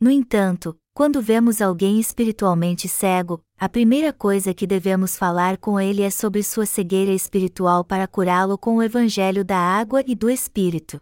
[0.00, 6.02] No entanto, quando vemos alguém espiritualmente cego, a primeira coisa que devemos falar com ele
[6.02, 11.00] é sobre sua cegueira espiritual para curá-lo com o evangelho da água e do espírito.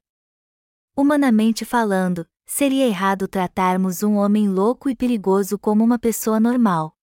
[0.95, 6.95] Humanamente falando, seria errado tratarmos um homem louco e perigoso como uma pessoa normal.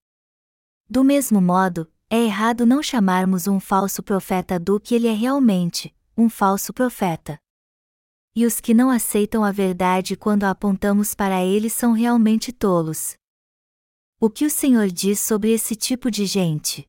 [0.88, 5.94] Do mesmo modo, é errado não chamarmos um falso profeta do que ele é realmente,
[6.16, 7.38] um falso profeta.
[8.34, 13.19] E os que não aceitam a verdade quando a apontamos para eles são realmente tolos.
[14.22, 16.86] O que o Senhor diz sobre esse tipo de gente?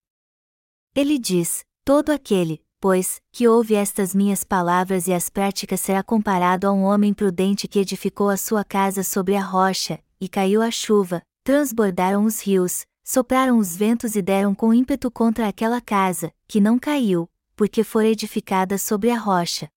[0.94, 6.68] Ele diz: todo aquele, pois, que ouve estas minhas palavras e as práticas será comparado
[6.68, 10.70] a um homem prudente que edificou a sua casa sobre a rocha, e caiu a
[10.70, 16.60] chuva, transbordaram os rios, sopraram os ventos e deram com ímpeto contra aquela casa, que
[16.60, 19.70] não caiu, porque fora edificada sobre a rocha.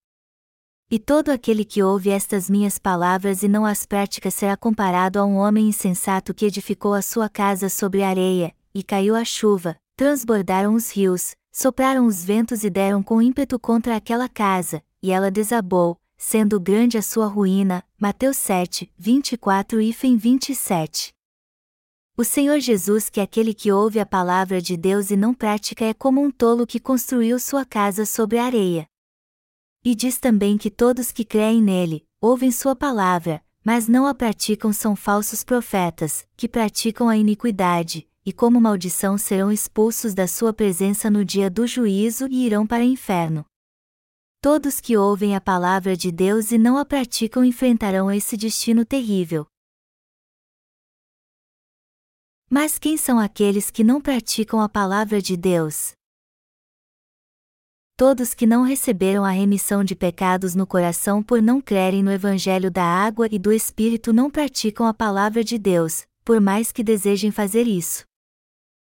[0.91, 5.25] E todo aquele que ouve estas minhas palavras e não as pratica será comparado a
[5.25, 9.77] um homem insensato que edificou a sua casa sobre a areia, e caiu a chuva,
[9.97, 15.31] transbordaram os rios, sopraram os ventos e deram com ímpeto contra aquela casa, e ela
[15.31, 17.83] desabou, sendo grande a sua ruína.
[17.99, 21.15] Mateus 7, 24 e 27.
[22.17, 25.95] O Senhor Jesus que aquele que ouve a palavra de Deus e não pratica é
[25.95, 28.87] como um tolo que construiu sua casa sobre a areia.
[29.85, 34.73] E diz também que todos que creem nele, ouvem sua palavra, mas não a praticam
[34.73, 41.11] são falsos profetas, que praticam a iniquidade, e como maldição serão expulsos da sua presença
[41.11, 43.45] no dia do juízo e irão para o inferno.
[44.41, 49.47] Todos que ouvem a palavra de Deus e não a praticam enfrentarão esse destino terrível.
[52.49, 55.93] Mas quem são aqueles que não praticam a palavra de Deus?
[57.97, 62.69] Todos que não receberam a remissão de pecados no coração por não crerem no Evangelho
[62.69, 67.31] da água e do Espírito não praticam a palavra de Deus, por mais que desejem
[67.31, 68.05] fazer isso.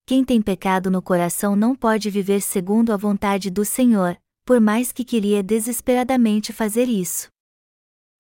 [0.05, 4.91] Quem tem pecado no coração não pode viver segundo a vontade do Senhor, por mais
[4.91, 7.29] que queria desesperadamente fazer isso.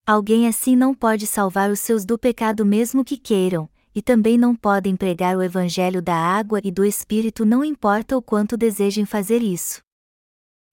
[0.07, 4.55] Alguém assim não pode salvar os seus do pecado mesmo que queiram, e também não
[4.55, 9.41] podem pregar o Evangelho da água e do Espírito, não importa o quanto desejem fazer
[9.41, 9.81] isso.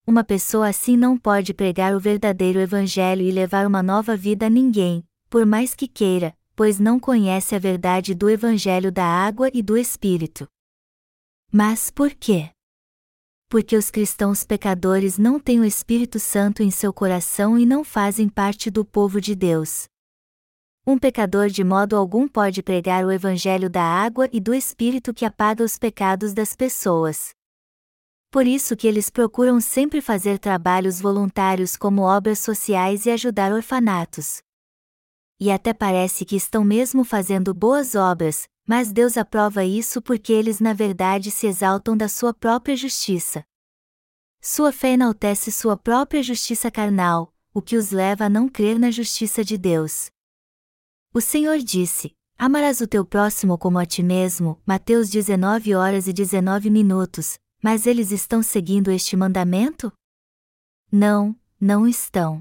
[0.06, 4.50] Uma pessoa assim não pode pregar o verdadeiro Evangelho e levar uma nova vida a
[4.50, 9.60] ninguém, por mais que queira, pois não conhece a verdade do Evangelho da água e
[9.60, 10.46] do Espírito.
[11.50, 12.50] Mas por quê?
[13.48, 18.28] Porque os cristãos pecadores não têm o Espírito Santo em seu coração e não fazem
[18.28, 19.86] parte do povo de Deus.
[20.86, 25.24] Um pecador de modo algum pode pregar o evangelho da água e do espírito que
[25.24, 27.35] apaga os pecados das pessoas.
[28.30, 34.42] Por isso que eles procuram sempre fazer trabalhos voluntários como obras sociais e ajudar orfanatos.
[35.38, 40.60] E até parece que estão mesmo fazendo boas obras, mas Deus aprova isso porque eles
[40.60, 43.44] na verdade se exaltam da sua própria justiça.
[44.40, 48.90] Sua fé enaltece sua própria justiça carnal, o que os leva a não crer na
[48.90, 50.10] justiça de Deus.
[51.12, 56.12] O Senhor disse: Amarás o teu próximo como a ti mesmo, Mateus 19 horas e
[56.12, 59.92] 19 minutos, mas eles estão seguindo este mandamento?
[60.88, 62.40] Não, não estão.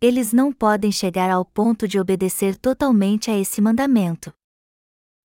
[0.00, 4.32] Eles não podem chegar ao ponto de obedecer totalmente a esse mandamento.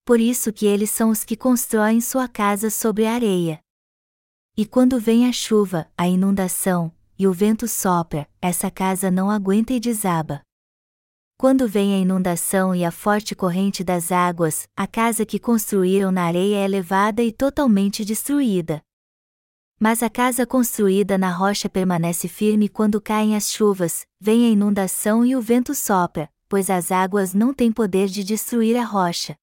[0.04, 3.62] Por isso que eles são os que constroem sua casa sobre a areia.
[4.58, 9.72] E quando vem a chuva, a inundação, e o vento sopra, essa casa não aguenta
[9.72, 10.41] e desaba.
[11.38, 16.24] Quando vem a inundação e a forte corrente das águas, a casa que construíram na
[16.24, 18.84] areia é levada e totalmente destruída.
[19.80, 25.26] Mas a casa construída na rocha permanece firme quando caem as chuvas, vem a inundação
[25.26, 29.38] e o vento sopra, pois as águas não têm poder de destruir a rocha.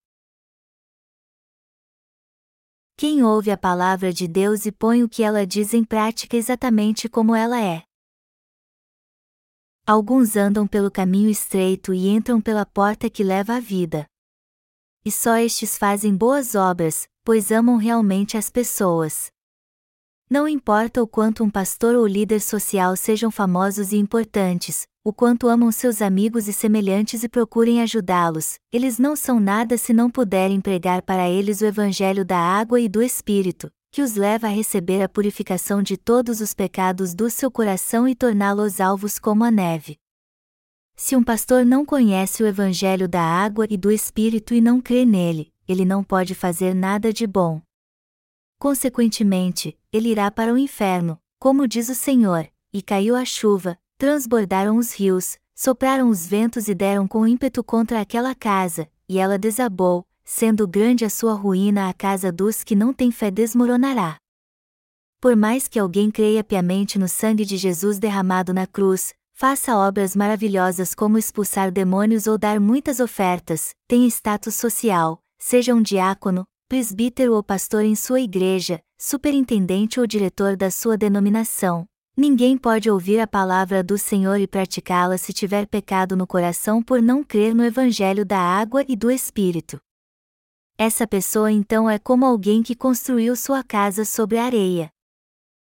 [2.99, 7.09] Quem ouve a palavra de Deus e põe o que ela diz em prática exatamente
[7.09, 7.83] como ela é.
[9.87, 14.07] Alguns andam pelo caminho estreito e entram pela porta que leva à vida.
[15.05, 19.31] E só estes fazem boas obras, pois amam realmente as pessoas.
[20.29, 25.47] Não importa o quanto um pastor ou líder social sejam famosos e importantes, o quanto
[25.47, 30.61] amam seus amigos e semelhantes e procurem ajudá-los, eles não são nada se não puderem
[30.61, 35.01] pregar para eles o Evangelho da água e do Espírito, que os leva a receber
[35.01, 39.97] a purificação de todos os pecados do seu coração e torná-los alvos como a neve.
[40.97, 45.05] Se um pastor não conhece o Evangelho da água e do Espírito e não crê
[45.05, 47.63] nele, ele não pode fazer nada de bom.
[48.59, 54.77] Consequentemente, ele irá para o inferno, como diz o Senhor, e caiu a chuva, transbordaram
[54.77, 60.07] os rios, sopraram os ventos e deram com ímpeto contra aquela casa, e ela desabou,
[60.25, 64.19] sendo grande a sua ruína, a casa dos que não têm fé desmoronará.
[65.21, 70.15] Por mais que alguém creia piamente no sangue de Jesus derramado na cruz, faça obras
[70.15, 77.35] maravilhosas como expulsar demônios ou dar muitas ofertas, tenha status social, seja um diácono, presbítero
[77.35, 81.87] ou pastor em sua igreja, superintendente ou diretor da sua denominação.
[82.17, 87.01] Ninguém pode ouvir a palavra do Senhor e praticá-la se tiver pecado no coração por
[87.01, 89.79] não crer no Evangelho da água e do Espírito.
[90.77, 94.91] Essa pessoa então é como alguém que construiu sua casa sobre areia.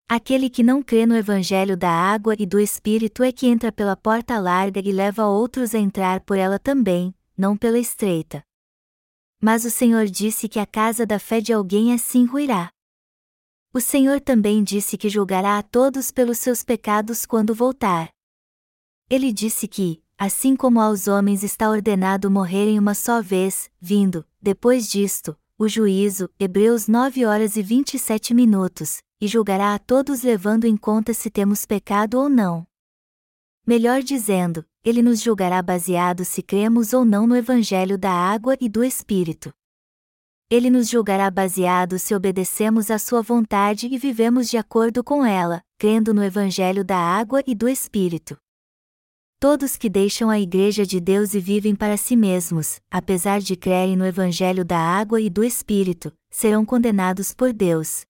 [0.08, 3.94] Aquele que não crê no Evangelho da água e do Espírito é que entra pela
[3.94, 8.42] porta larga e leva outros a entrar por ela também, não pela estreita.
[9.40, 12.70] Mas o Senhor disse que a casa da fé de alguém assim ruirá.
[13.72, 18.08] O Senhor também disse que julgará a todos pelos seus pecados quando voltar.
[19.08, 24.88] Ele disse que, assim como aos homens está ordenado morrerem uma só vez, vindo, depois
[24.88, 30.76] disto, o juízo, Hebreus 9 horas e 27 minutos, e julgará a todos levando em
[30.76, 32.66] conta se temos pecado ou não.
[33.66, 38.70] Melhor dizendo, ele nos julgará baseado se cremos ou não no Evangelho da água e
[38.70, 39.52] do Espírito.
[40.50, 45.60] Ele nos julgará baseado se obedecemos à sua vontade e vivemos de acordo com ela,
[45.76, 48.34] crendo no Evangelho da água e do Espírito.
[49.38, 53.94] Todos que deixam a Igreja de Deus e vivem para si mesmos, apesar de crerem
[53.94, 58.06] no Evangelho da água e do Espírito, serão condenados por Deus.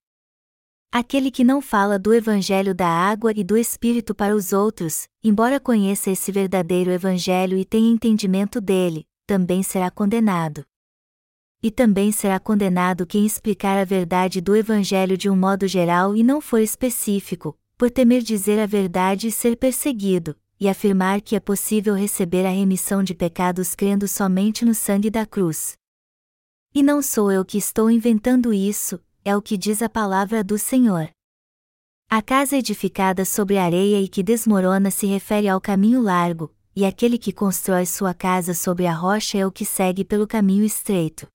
[0.91, 5.61] Aquele que não fala do Evangelho da água e do Espírito para os outros, embora
[5.61, 10.65] conheça esse verdadeiro Evangelho e tenha entendimento dele, também será condenado.
[11.63, 16.23] E também será condenado quem explicar a verdade do Evangelho de um modo geral e
[16.23, 21.41] não for específico, por temer dizer a verdade e ser perseguido, e afirmar que é
[21.41, 25.77] possível receber a remissão de pecados crendo somente no sangue da cruz.
[26.75, 30.59] E não sou eu que estou inventando isso, é o que diz a palavra do
[30.59, 31.11] Senhor.
[32.11, 37.19] A casa edificada sobre areia e que desmorona se refere ao caminho largo, e aquele
[37.19, 41.27] que constrói sua casa sobre a rocha é o que segue pelo caminho estreito.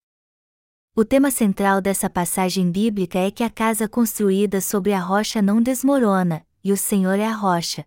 [0.96, 5.62] O tema central dessa passagem bíblica é que a casa construída sobre a rocha não
[5.62, 7.84] desmorona, e o Senhor é a rocha.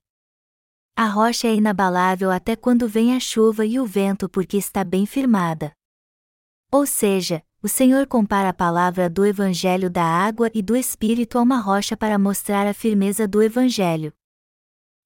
[0.95, 5.07] A rocha é inabalável até quando vem a chuva e o vento porque está bem
[5.07, 5.73] firmada.
[6.71, 11.43] Ou seja, o Senhor compara a palavra do Evangelho da água e do Espírito a
[11.43, 14.13] uma rocha para mostrar a firmeza do Evangelho.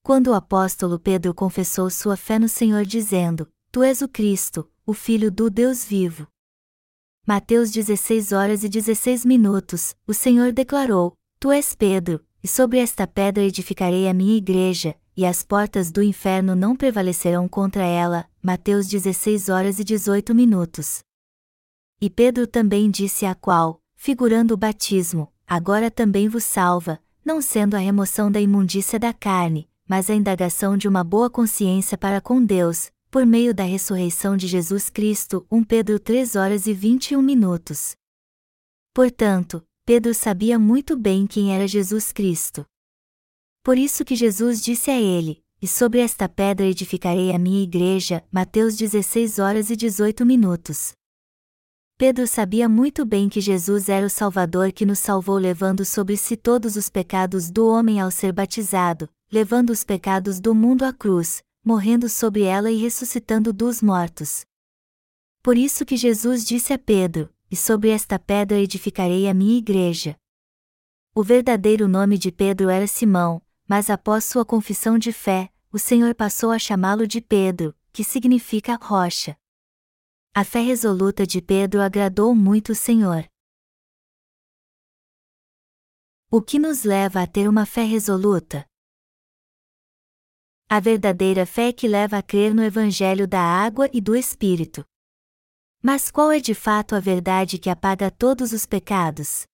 [0.02, 4.92] Quando o apóstolo Pedro confessou sua fé no Senhor dizendo: Tu és o Cristo, o
[4.92, 6.26] Filho do Deus vivo.
[7.26, 13.06] Mateus 16 horas e 16 minutos, o Senhor declarou: Tu és Pedro, e sobre esta
[13.06, 18.26] pedra edificarei a minha igreja, e as portas do inferno não prevalecerão contra ela.
[18.42, 21.02] Mateus 16 horas e 18 minutos.
[22.02, 27.74] E Pedro também disse a qual, figurando o batismo, agora também vos salva, não sendo
[27.74, 32.42] a remoção da imundícia da carne, mas a indagação de uma boa consciência para com
[32.42, 37.94] Deus, por meio da ressurreição de Jesus Cristo, 1 Pedro 3 horas e 21 minutos.
[38.94, 42.64] Portanto, Pedro sabia muito bem quem era Jesus Cristo.
[43.62, 48.24] Por isso que Jesus disse a ele: E sobre esta pedra edificarei a minha igreja,
[48.32, 50.94] Mateus 16 horas e 18 minutos.
[52.00, 56.34] Pedro sabia muito bem que Jesus era o Salvador que nos salvou levando sobre si
[56.34, 61.42] todos os pecados do homem ao ser batizado, levando os pecados do mundo à cruz,
[61.62, 64.46] morrendo sobre ela e ressuscitando dos mortos.
[65.42, 70.16] Por isso que Jesus disse a Pedro: E sobre esta pedra edificarei a minha igreja.
[71.14, 76.14] O verdadeiro nome de Pedro era Simão, mas após sua confissão de fé, o Senhor
[76.14, 79.36] passou a chamá-lo de Pedro, que significa rocha.
[80.32, 83.28] A fé resoluta de Pedro agradou muito o Senhor.
[86.30, 88.64] O que nos leva a ter uma fé resoluta?
[90.68, 94.84] A verdadeira fé que leva a crer no Evangelho da água e do Espírito.
[95.82, 99.48] Mas qual é de fato a verdade que apaga todos os pecados?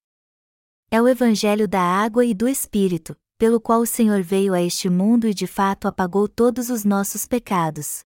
[0.90, 4.90] É o Evangelho da água e do Espírito, pelo qual o Senhor veio a este
[4.90, 8.04] mundo e de fato apagou todos os nossos pecados.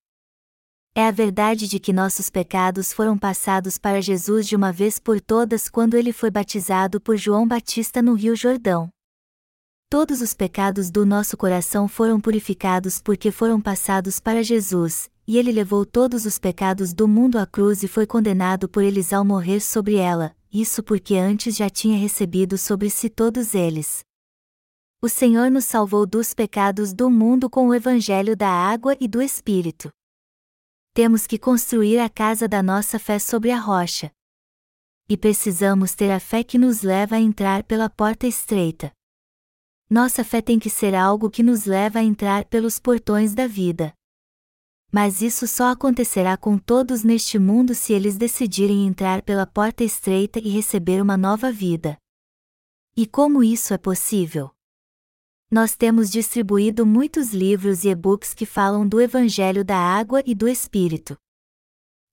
[0.92, 5.20] É a verdade de que nossos pecados foram passados para Jesus de uma vez por
[5.20, 8.90] todas quando ele foi batizado por João Batista no Rio Jordão.
[9.88, 15.52] Todos os pecados do nosso coração foram purificados porque foram passados para Jesus, e ele
[15.52, 19.60] levou todos os pecados do mundo à cruz e foi condenado por eles ao morrer
[19.60, 24.00] sobre ela, isso porque antes já tinha recebido sobre si todos eles.
[25.00, 29.22] O Senhor nos salvou dos pecados do mundo com o Evangelho da água e do
[29.22, 29.90] Espírito
[30.92, 34.10] temos que construir a casa da nossa fé sobre a rocha.
[35.08, 38.92] E precisamos ter a fé que nos leva a entrar pela porta estreita.
[39.88, 43.92] Nossa fé tem que ser algo que nos leva a entrar pelos portões da vida.
[44.92, 50.40] Mas isso só acontecerá com todos neste mundo se eles decidirem entrar pela porta estreita
[50.40, 51.96] e receber uma nova vida.
[52.96, 54.50] E como isso é possível?
[55.50, 60.46] Nós temos distribuído muitos livros e e-books que falam do Evangelho da Água e do
[60.46, 61.16] Espírito.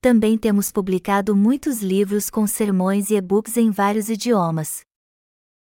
[0.01, 4.81] Também temos publicado muitos livros com sermões e e-books em vários idiomas.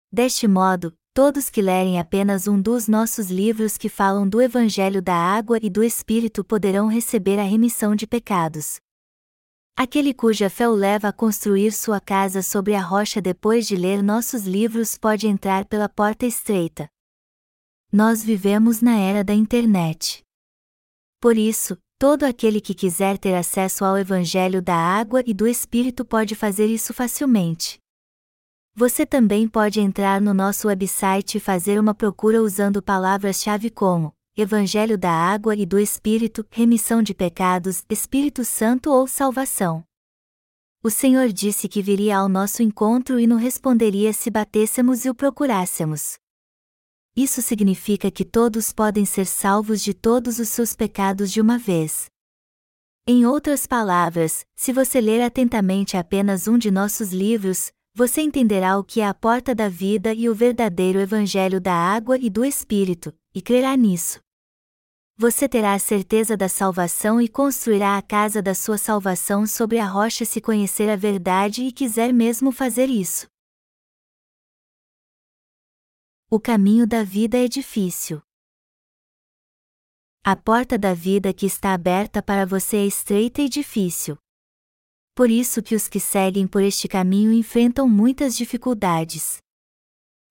[0.09, 5.15] Deste modo, todos que lerem apenas um dos nossos livros que falam do Evangelho da
[5.15, 8.77] Água e do Espírito poderão receber a remissão de pecados.
[9.75, 14.01] Aquele cuja fé o leva a construir sua casa sobre a rocha depois de ler
[14.01, 16.89] nossos livros pode entrar pela porta estreita.
[17.91, 20.21] Nós vivemos na era da internet.
[21.21, 26.03] Por isso, todo aquele que quiser ter acesso ao Evangelho da Água e do Espírito
[26.03, 27.79] pode fazer isso facilmente.
[28.75, 34.97] Você também pode entrar no nosso website e fazer uma procura usando palavras-chave como Evangelho
[34.97, 39.81] da Água e do Espírito, remissão de pecados, Espírito Santo ou salvação.
[40.83, 45.15] O Senhor disse que viria ao nosso encontro e nos responderia se batêssemos e o
[45.15, 46.17] procurássemos
[47.17, 52.05] isso significa que todos podem ser salvos de todos os seus pecados de uma vez.
[53.07, 58.83] Em outras palavras, se você ler atentamente apenas um de nossos livros, você entenderá o
[58.83, 63.11] que é a porta da vida e o verdadeiro Evangelho da água e do Espírito,
[63.33, 64.19] e crerá nisso.
[65.17, 69.87] Você terá a certeza da salvação e construirá a casa da sua salvação sobre a
[69.87, 73.25] rocha se conhecer a verdade e quiser mesmo fazer isso.
[76.29, 78.21] O caminho da vida é difícil.
[80.21, 84.17] A porta da vida que está aberta para você é estreita e difícil.
[85.15, 89.37] Por isso que os que seguem por este caminho enfrentam muitas dificuldades.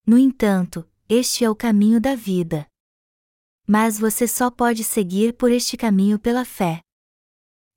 [0.06, 2.66] No entanto, este é o caminho da vida.
[3.66, 6.82] Mas você só pode seguir por este caminho pela fé.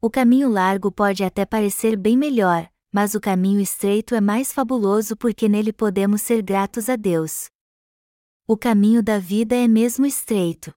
[0.01, 5.15] O caminho largo pode até parecer bem melhor, mas o caminho estreito é mais fabuloso
[5.15, 7.49] porque nele podemos ser gratos a Deus
[8.51, 10.73] o caminho da vida é mesmo estreito.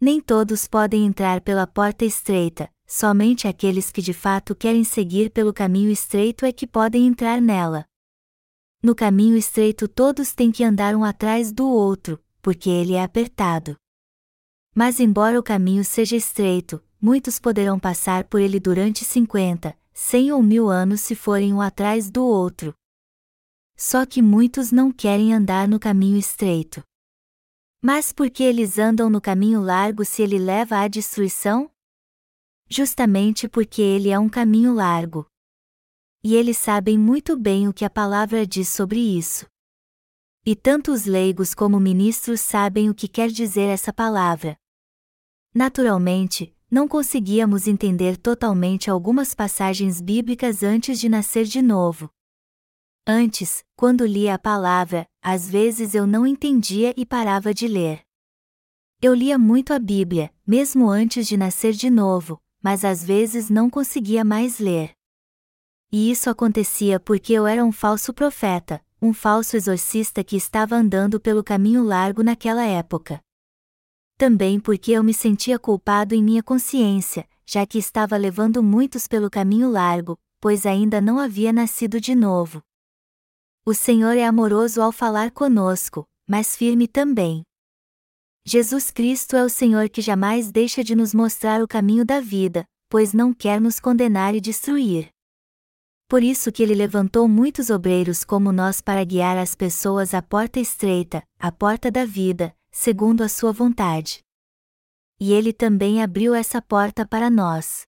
[0.00, 5.52] Nem todos podem entrar pela porta estreita, somente aqueles que de fato querem seguir pelo
[5.52, 7.84] caminho estreito é que podem entrar nela.
[8.80, 13.74] No caminho estreito todos têm que andar um atrás do outro, porque ele é apertado.
[14.72, 20.40] Mas embora o caminho seja estreito, muitos poderão passar por ele durante 50, 100 ou
[20.40, 22.72] mil anos se forem um atrás do outro,
[23.78, 26.82] só que muitos não querem andar no caminho estreito.
[27.80, 31.70] Mas por que eles andam no caminho largo se ele leva à destruição?
[32.68, 35.24] Justamente porque ele é um caminho largo.
[36.24, 39.46] E eles sabem muito bem o que a palavra diz sobre isso.
[40.44, 44.56] E tanto os leigos como ministros sabem o que quer dizer essa palavra.
[45.54, 52.10] Naturalmente, não conseguíamos entender totalmente algumas passagens bíblicas antes de nascer de novo.
[53.10, 58.02] Antes, quando lia a palavra, às vezes eu não entendia e parava de ler.
[59.00, 63.70] Eu lia muito a Bíblia, mesmo antes de nascer de novo, mas às vezes não
[63.70, 64.92] conseguia mais ler.
[65.90, 71.18] E isso acontecia porque eu era um falso profeta, um falso exorcista que estava andando
[71.18, 73.22] pelo caminho largo naquela época.
[74.18, 79.30] Também porque eu me sentia culpado em minha consciência, já que estava levando muitos pelo
[79.30, 82.62] caminho largo, pois ainda não havia nascido de novo.
[83.68, 87.42] O Senhor é amoroso ao falar conosco, mas firme também.
[88.42, 92.64] Jesus Cristo é o Senhor que jamais deixa de nos mostrar o caminho da vida,
[92.88, 95.10] pois não quer nos condenar e destruir.
[96.08, 100.58] Por isso que ele levantou muitos obreiros como nós para guiar as pessoas à porta
[100.58, 104.20] estreita, à porta da vida, segundo a sua vontade.
[105.20, 107.82] E ele também abriu essa porta para nós.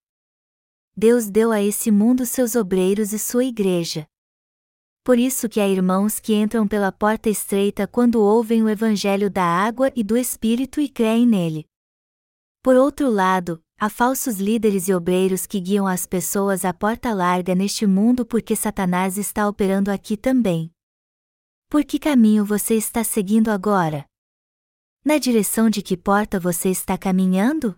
[0.94, 4.06] Deus deu a esse mundo seus obreiros e sua igreja.
[5.10, 9.42] Por isso que há irmãos que entram pela porta estreita quando ouvem o evangelho da
[9.42, 11.66] água e do Espírito e creem nele.
[12.62, 17.56] Por outro lado, há falsos líderes e obreiros que guiam as pessoas à porta larga
[17.56, 20.70] neste mundo porque Satanás está operando aqui também.
[21.68, 24.04] Por que caminho você está seguindo agora?
[25.04, 27.74] Na direção de que porta você está caminhando?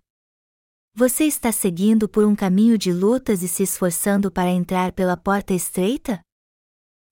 [0.95, 5.55] Você está seguindo por um caminho de lutas e se esforçando para entrar pela porta
[5.55, 6.23] estreita?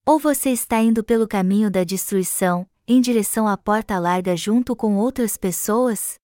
[0.06, 4.96] Ou você está indo pelo caminho da destruição, em direção à porta larga junto com
[4.96, 6.14] outras pessoas?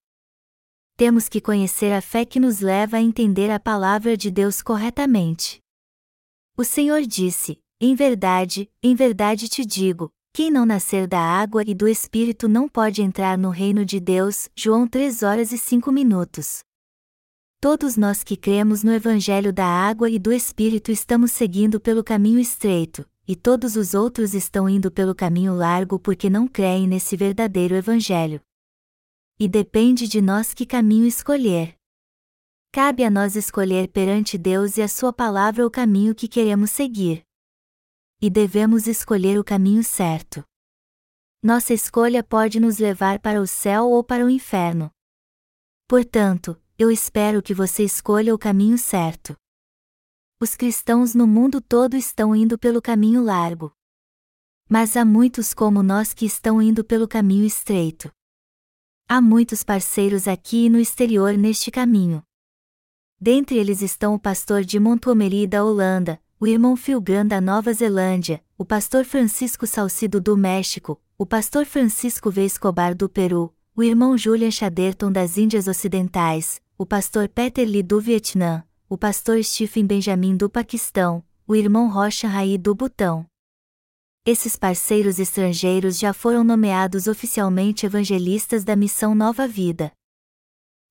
[0.97, 5.61] Temos que conhecer a fé que nos leva a entender a palavra de Deus corretamente.
[6.57, 11.75] O Senhor disse: Em verdade, em verdade te digo, quem não nascer da água e
[11.75, 14.49] do Espírito não pode entrar no reino de Deus.
[14.57, 16.61] João 3 horas e 5 minutos.
[17.61, 22.39] Todos nós que cremos no Evangelho da água e do Espírito estamos seguindo pelo caminho
[22.39, 27.75] estreito, e todos os outros estão indo pelo caminho largo porque não creem nesse verdadeiro
[27.75, 28.41] Evangelho.
[29.39, 31.77] E depende de nós que caminho escolher.
[32.73, 37.25] Cabe a nós escolher perante Deus e a Sua palavra o caminho que queremos seguir.
[38.21, 40.45] E devemos escolher o caminho certo.
[41.43, 44.91] Nossa escolha pode nos levar para o céu ou para o inferno.
[45.89, 49.37] Portanto, eu espero que você escolha o caminho certo
[50.39, 53.73] os cristãos no mundo todo estão indo pelo caminho largo.
[54.69, 58.13] Mas há muitos como nós que estão indo pelo caminho estreito.
[59.09, 62.23] Há muitos parceiros aqui e no exterior neste caminho.
[63.19, 68.45] Dentre eles estão o pastor de Montgomery da Holanda, o irmão Philgran da Nova Zelândia,
[68.59, 72.45] o pastor Francisco Salcido do México, o pastor Francisco V.
[72.45, 77.99] Escobar do Peru, o irmão Julian Chaderton das Índias Ocidentais, o pastor Peter Lee do
[78.03, 83.27] Vietnã, o pastor Stephen Benjamin do Paquistão, o irmão Rocha Rai do Butão.
[84.25, 89.91] Esses parceiros estrangeiros já foram nomeados oficialmente evangelistas da missão Nova Vida.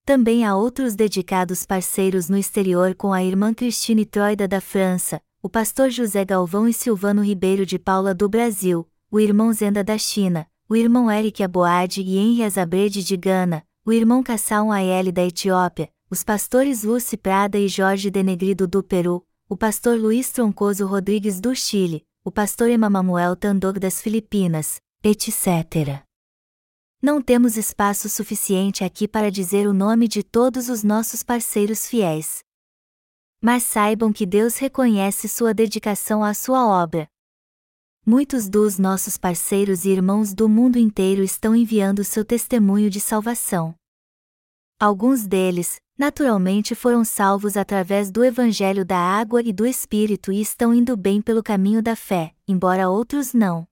[0.05, 5.49] Também há outros dedicados parceiros no exterior com a irmã Cristine Troida da França, o
[5.49, 10.45] pastor José Galvão e Silvano Ribeiro de Paula do Brasil, o irmão Zenda da China,
[10.67, 15.89] o irmão Eric Aboade e Henri Azabrede de Gana, o irmão Kassam Ayeli da Etiópia,
[16.16, 21.53] os pastores Lucy Prada e Jorge Denegrido do Peru, o pastor Luiz Troncoso Rodrigues do
[21.53, 26.05] Chile, o pastor Emamanuel Tandog das Filipinas, etc.
[27.01, 32.39] Não temos espaço suficiente aqui para dizer o nome de todos os nossos parceiros fiéis.
[33.41, 37.09] Mas saibam que Deus reconhece sua dedicação à sua obra.
[38.05, 43.76] Muitos dos nossos parceiros e irmãos do mundo inteiro estão enviando seu testemunho de salvação.
[44.80, 50.73] Alguns deles, naturalmente foram salvos através do Evangelho da Água e do Espírito e estão
[50.73, 53.67] indo bem pelo caminho da fé, embora outros não.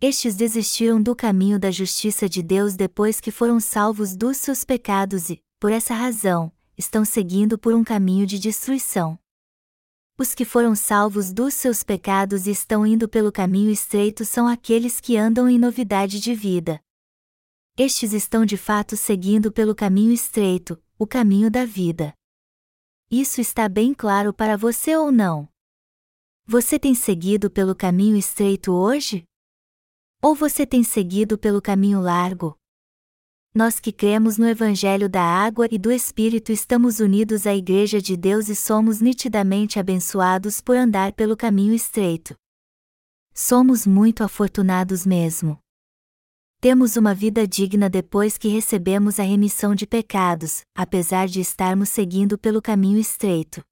[0.00, 5.28] Estes desistiram do caminho da justiça de Deus depois que foram salvos dos seus pecados
[5.28, 9.18] e, por essa razão, estão seguindo por um caminho de destruição.
[10.18, 15.00] Os que foram salvos dos seus pecados e estão indo pelo caminho estreito são aqueles
[15.00, 16.80] que andam em novidade de vida.
[17.76, 22.12] Estes estão de fato seguindo pelo caminho estreito, o caminho da vida.
[23.10, 25.48] Isso está bem claro para você ou não?
[26.44, 29.24] Você tem seguido pelo caminho estreito hoje?
[30.20, 32.54] Ou você tem seguido pelo caminho largo?
[33.54, 38.14] Nós que cremos no Evangelho da Água e do Espírito estamos unidos à Igreja de
[38.14, 42.34] Deus e somos nitidamente abençoados por andar pelo caminho estreito.
[43.32, 45.58] Somos muito afortunados mesmo.
[46.62, 52.36] Temos uma vida digna depois que recebemos a remissão de pecados, apesar de estarmos seguindo
[52.36, 53.62] pelo caminho estreito.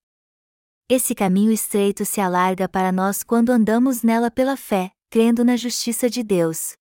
[0.89, 6.09] Esse caminho estreito se alarga para nós quando andamos nela pela fé, crendo na justiça
[6.09, 6.73] de Deus.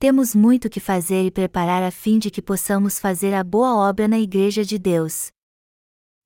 [0.00, 4.08] Temos muito que fazer e preparar a fim de que possamos fazer a boa obra
[4.08, 5.30] na Igreja de Deus.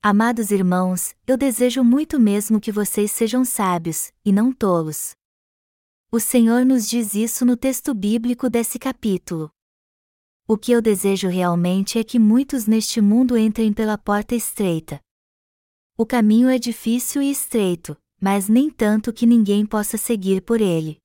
[0.02, 5.17] Amados irmãos, eu desejo muito mesmo que vocês sejam sábios, e não tolos.
[6.10, 9.52] O Senhor nos diz isso no texto bíblico desse capítulo.
[10.46, 15.02] O que eu desejo realmente é que muitos neste mundo entrem pela porta estreita.
[15.98, 20.96] O caminho é difícil e estreito, mas nem tanto que ninguém possa seguir por ele.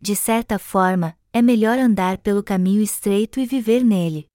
[0.00, 4.28] De certa forma, é melhor andar pelo caminho estreito e viver nele.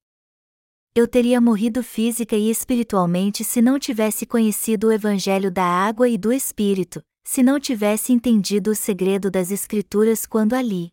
[0.94, 6.18] Eu teria morrido física e espiritualmente se não tivesse conhecido o Evangelho da água e
[6.18, 10.90] do Espírito, se não tivesse entendido o segredo das Escrituras quando ali.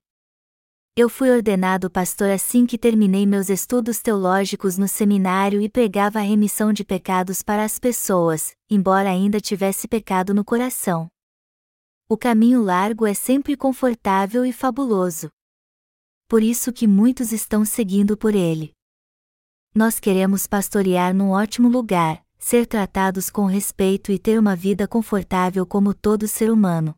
[0.95, 6.23] Eu fui ordenado pastor assim que terminei meus estudos teológicos no seminário e pregava a
[6.23, 11.07] remissão de pecados para as pessoas, embora ainda tivesse pecado no coração.
[12.09, 15.29] O caminho largo é sempre confortável e fabuloso.
[16.27, 18.73] Por isso que muitos estão seguindo por ele.
[19.75, 25.65] Nós queremos pastorear num ótimo lugar, ser tratados com respeito e ter uma vida confortável
[25.65, 26.95] como todo ser humano.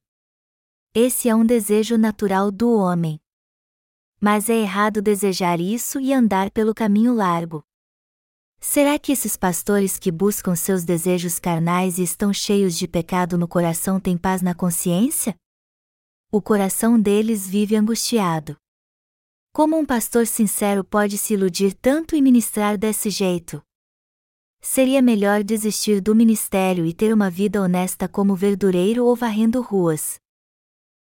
[0.93, 3.19] Esse é um desejo natural do homem.
[4.19, 7.63] Mas é errado desejar isso e andar pelo caminho largo.
[8.59, 13.47] Será que esses pastores que buscam seus desejos carnais e estão cheios de pecado no
[13.47, 15.35] coração têm paz na consciência?
[16.29, 18.57] O coração deles vive angustiado.
[19.53, 23.61] Como um pastor sincero pode se iludir tanto e ministrar desse jeito?
[24.61, 30.19] Seria melhor desistir do ministério e ter uma vida honesta como verdureiro ou varrendo ruas.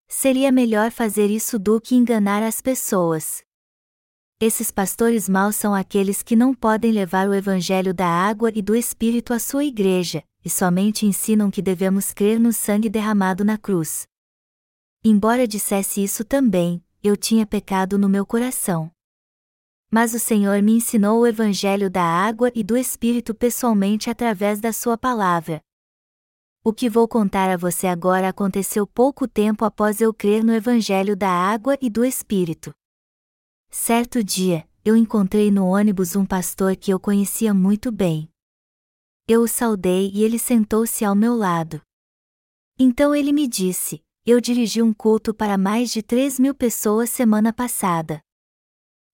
[0.09, 3.44] Seria melhor fazer isso do que enganar as pessoas.
[4.40, 8.74] Esses pastores maus são aqueles que não podem levar o evangelho da água e do
[8.74, 14.07] Espírito à sua igreja, e somente ensinam que devemos crer no sangue derramado na cruz.
[15.05, 18.90] Embora dissesse isso também, eu tinha pecado no meu coração
[19.93, 24.72] mas o Senhor me ensinou o Evangelho da água e do Espírito pessoalmente através da
[24.72, 25.61] Sua palavra.
[26.64, 31.14] O que vou contar a você agora aconteceu pouco tempo após eu crer no Evangelho
[31.14, 32.72] da água e do Espírito.
[33.68, 38.30] Certo dia, eu encontrei no ônibus um pastor que eu conhecia muito bem.
[39.28, 41.82] Eu o saudei e ele sentou-se ao meu lado.
[42.78, 47.53] Então ele me disse: Eu dirigi um culto para mais de 3 mil pessoas semana
[47.53, 48.22] passada.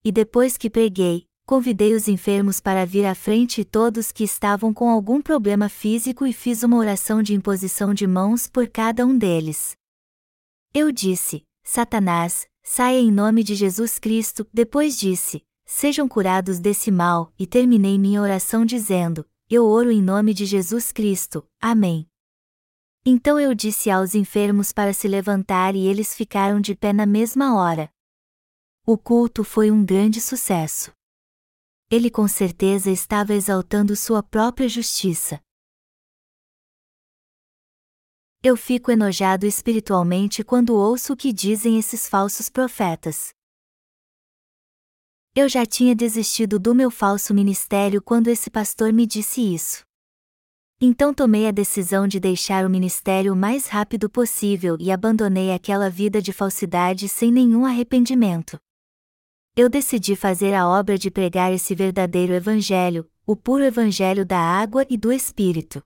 [0.09, 4.72] E depois que preguei, convidei os enfermos para vir à frente e todos que estavam
[4.72, 9.18] com algum problema físico e fiz uma oração de imposição de mãos por cada um
[9.18, 9.76] deles.
[10.72, 14.46] Eu disse: Satanás, saia em nome de Jesus Cristo.
[14.50, 20.32] Depois disse: Sejam curados desse mal, e terminei minha oração dizendo: Eu oro em nome
[20.32, 21.46] de Jesus Cristo.
[21.61, 22.09] Amém.
[23.04, 27.54] Então eu disse aos enfermos para se levantar e eles ficaram de pé na mesma
[27.54, 27.90] hora.
[28.91, 30.91] O culto foi um grande sucesso.
[31.91, 35.39] Ele com certeza estava exaltando sua própria justiça.
[38.43, 43.28] Eu fico enojado espiritualmente quando ouço o que dizem esses falsos profetas.
[45.34, 49.82] Eu já tinha desistido do meu falso ministério quando esse pastor me disse isso.
[50.80, 55.91] Então tomei a decisão de deixar o ministério o mais rápido possível e abandonei aquela
[55.91, 58.59] vida de falsidade sem nenhum arrependimento
[59.59, 64.86] eu decidi fazer a obra de pregar esse verdadeiro Evangelho, o puro Evangelho da água
[64.88, 65.82] e do Espírito.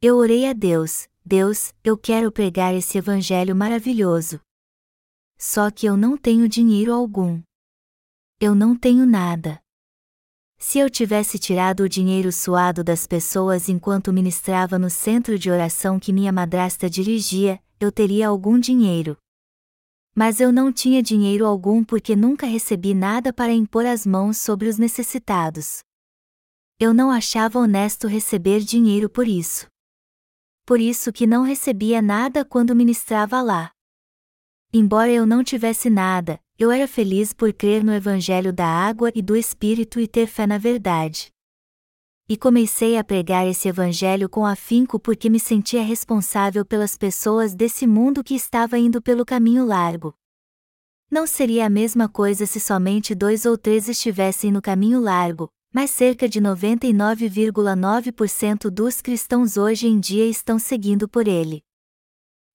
[0.00, 4.40] Eu orei a Deus, Deus, eu quero pregar esse Evangelho maravilhoso.
[5.36, 7.42] Só que eu não tenho dinheiro algum.
[8.40, 9.60] Eu não tenho nada.
[10.56, 16.00] Se eu tivesse tirado o dinheiro suado das pessoas enquanto ministrava no centro de oração
[16.00, 19.18] que minha madrasta dirigia, eu teria algum dinheiro.
[20.14, 24.68] Mas eu não tinha dinheiro algum porque nunca recebi nada para impor as mãos sobre
[24.68, 25.82] os necessitados.
[26.78, 29.66] Eu não achava honesto receber dinheiro por isso.
[30.66, 33.70] Por isso que não recebia nada quando ministrava lá.
[34.72, 39.22] Embora eu não tivesse nada, eu era feliz por crer no Evangelho da água e
[39.22, 41.32] do Espírito e ter fé na verdade
[42.30, 47.88] e comecei a pregar esse evangelho com afinco porque me sentia responsável pelas pessoas desse
[47.88, 50.14] mundo que estava indo pelo caminho largo.
[51.10, 55.90] Não seria a mesma coisa se somente dois ou três estivessem no caminho largo, mas
[55.90, 61.64] cerca de 99,9% dos cristãos hoje em dia estão seguindo por ele.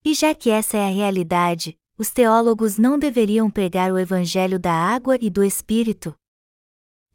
[0.06, 4.72] E já que essa é a realidade, os teólogos não deveriam pregar o Evangelho da
[4.72, 6.16] água e do Espírito?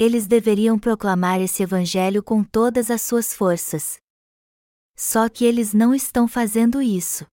[0.00, 3.98] Eles deveriam proclamar esse Evangelho com todas as suas forças.
[4.96, 7.26] Só que eles não estão fazendo isso.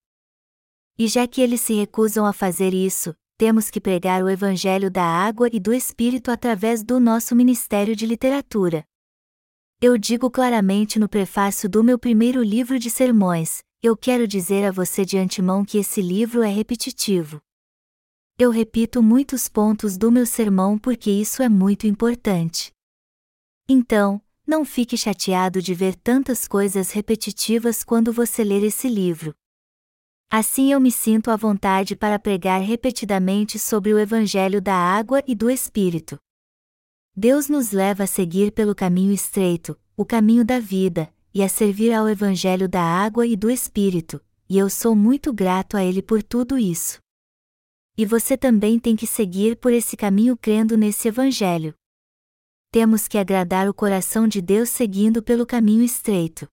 [0.99, 5.05] E já que eles se recusam a fazer isso, temos que pregar o Evangelho da
[5.05, 8.83] água e do Espírito através do nosso Ministério de Literatura.
[9.79, 14.71] Eu digo claramente no prefácio do meu primeiro livro de sermões: eu quero dizer a
[14.71, 17.41] você de antemão que esse livro é repetitivo.
[18.39, 22.71] Eu repito muitos pontos do meu sermão porque isso é muito importante.
[23.67, 29.33] Então, não fique chateado de ver tantas coisas repetitivas quando você ler esse livro.
[30.29, 35.33] Assim eu me sinto à vontade para pregar repetidamente sobre o Evangelho da água e
[35.33, 36.19] do Espírito.
[37.15, 41.91] Deus nos leva a seguir pelo caminho estreito, o caminho da vida, e a servir
[41.91, 46.21] ao Evangelho da água e do Espírito, e eu sou muito grato a Ele por
[46.21, 46.99] tudo isso.
[47.97, 51.73] E você também tem que seguir por esse caminho crendo nesse Evangelho.
[52.71, 56.47] Temos que agradar o coração de Deus seguindo pelo caminho estreito.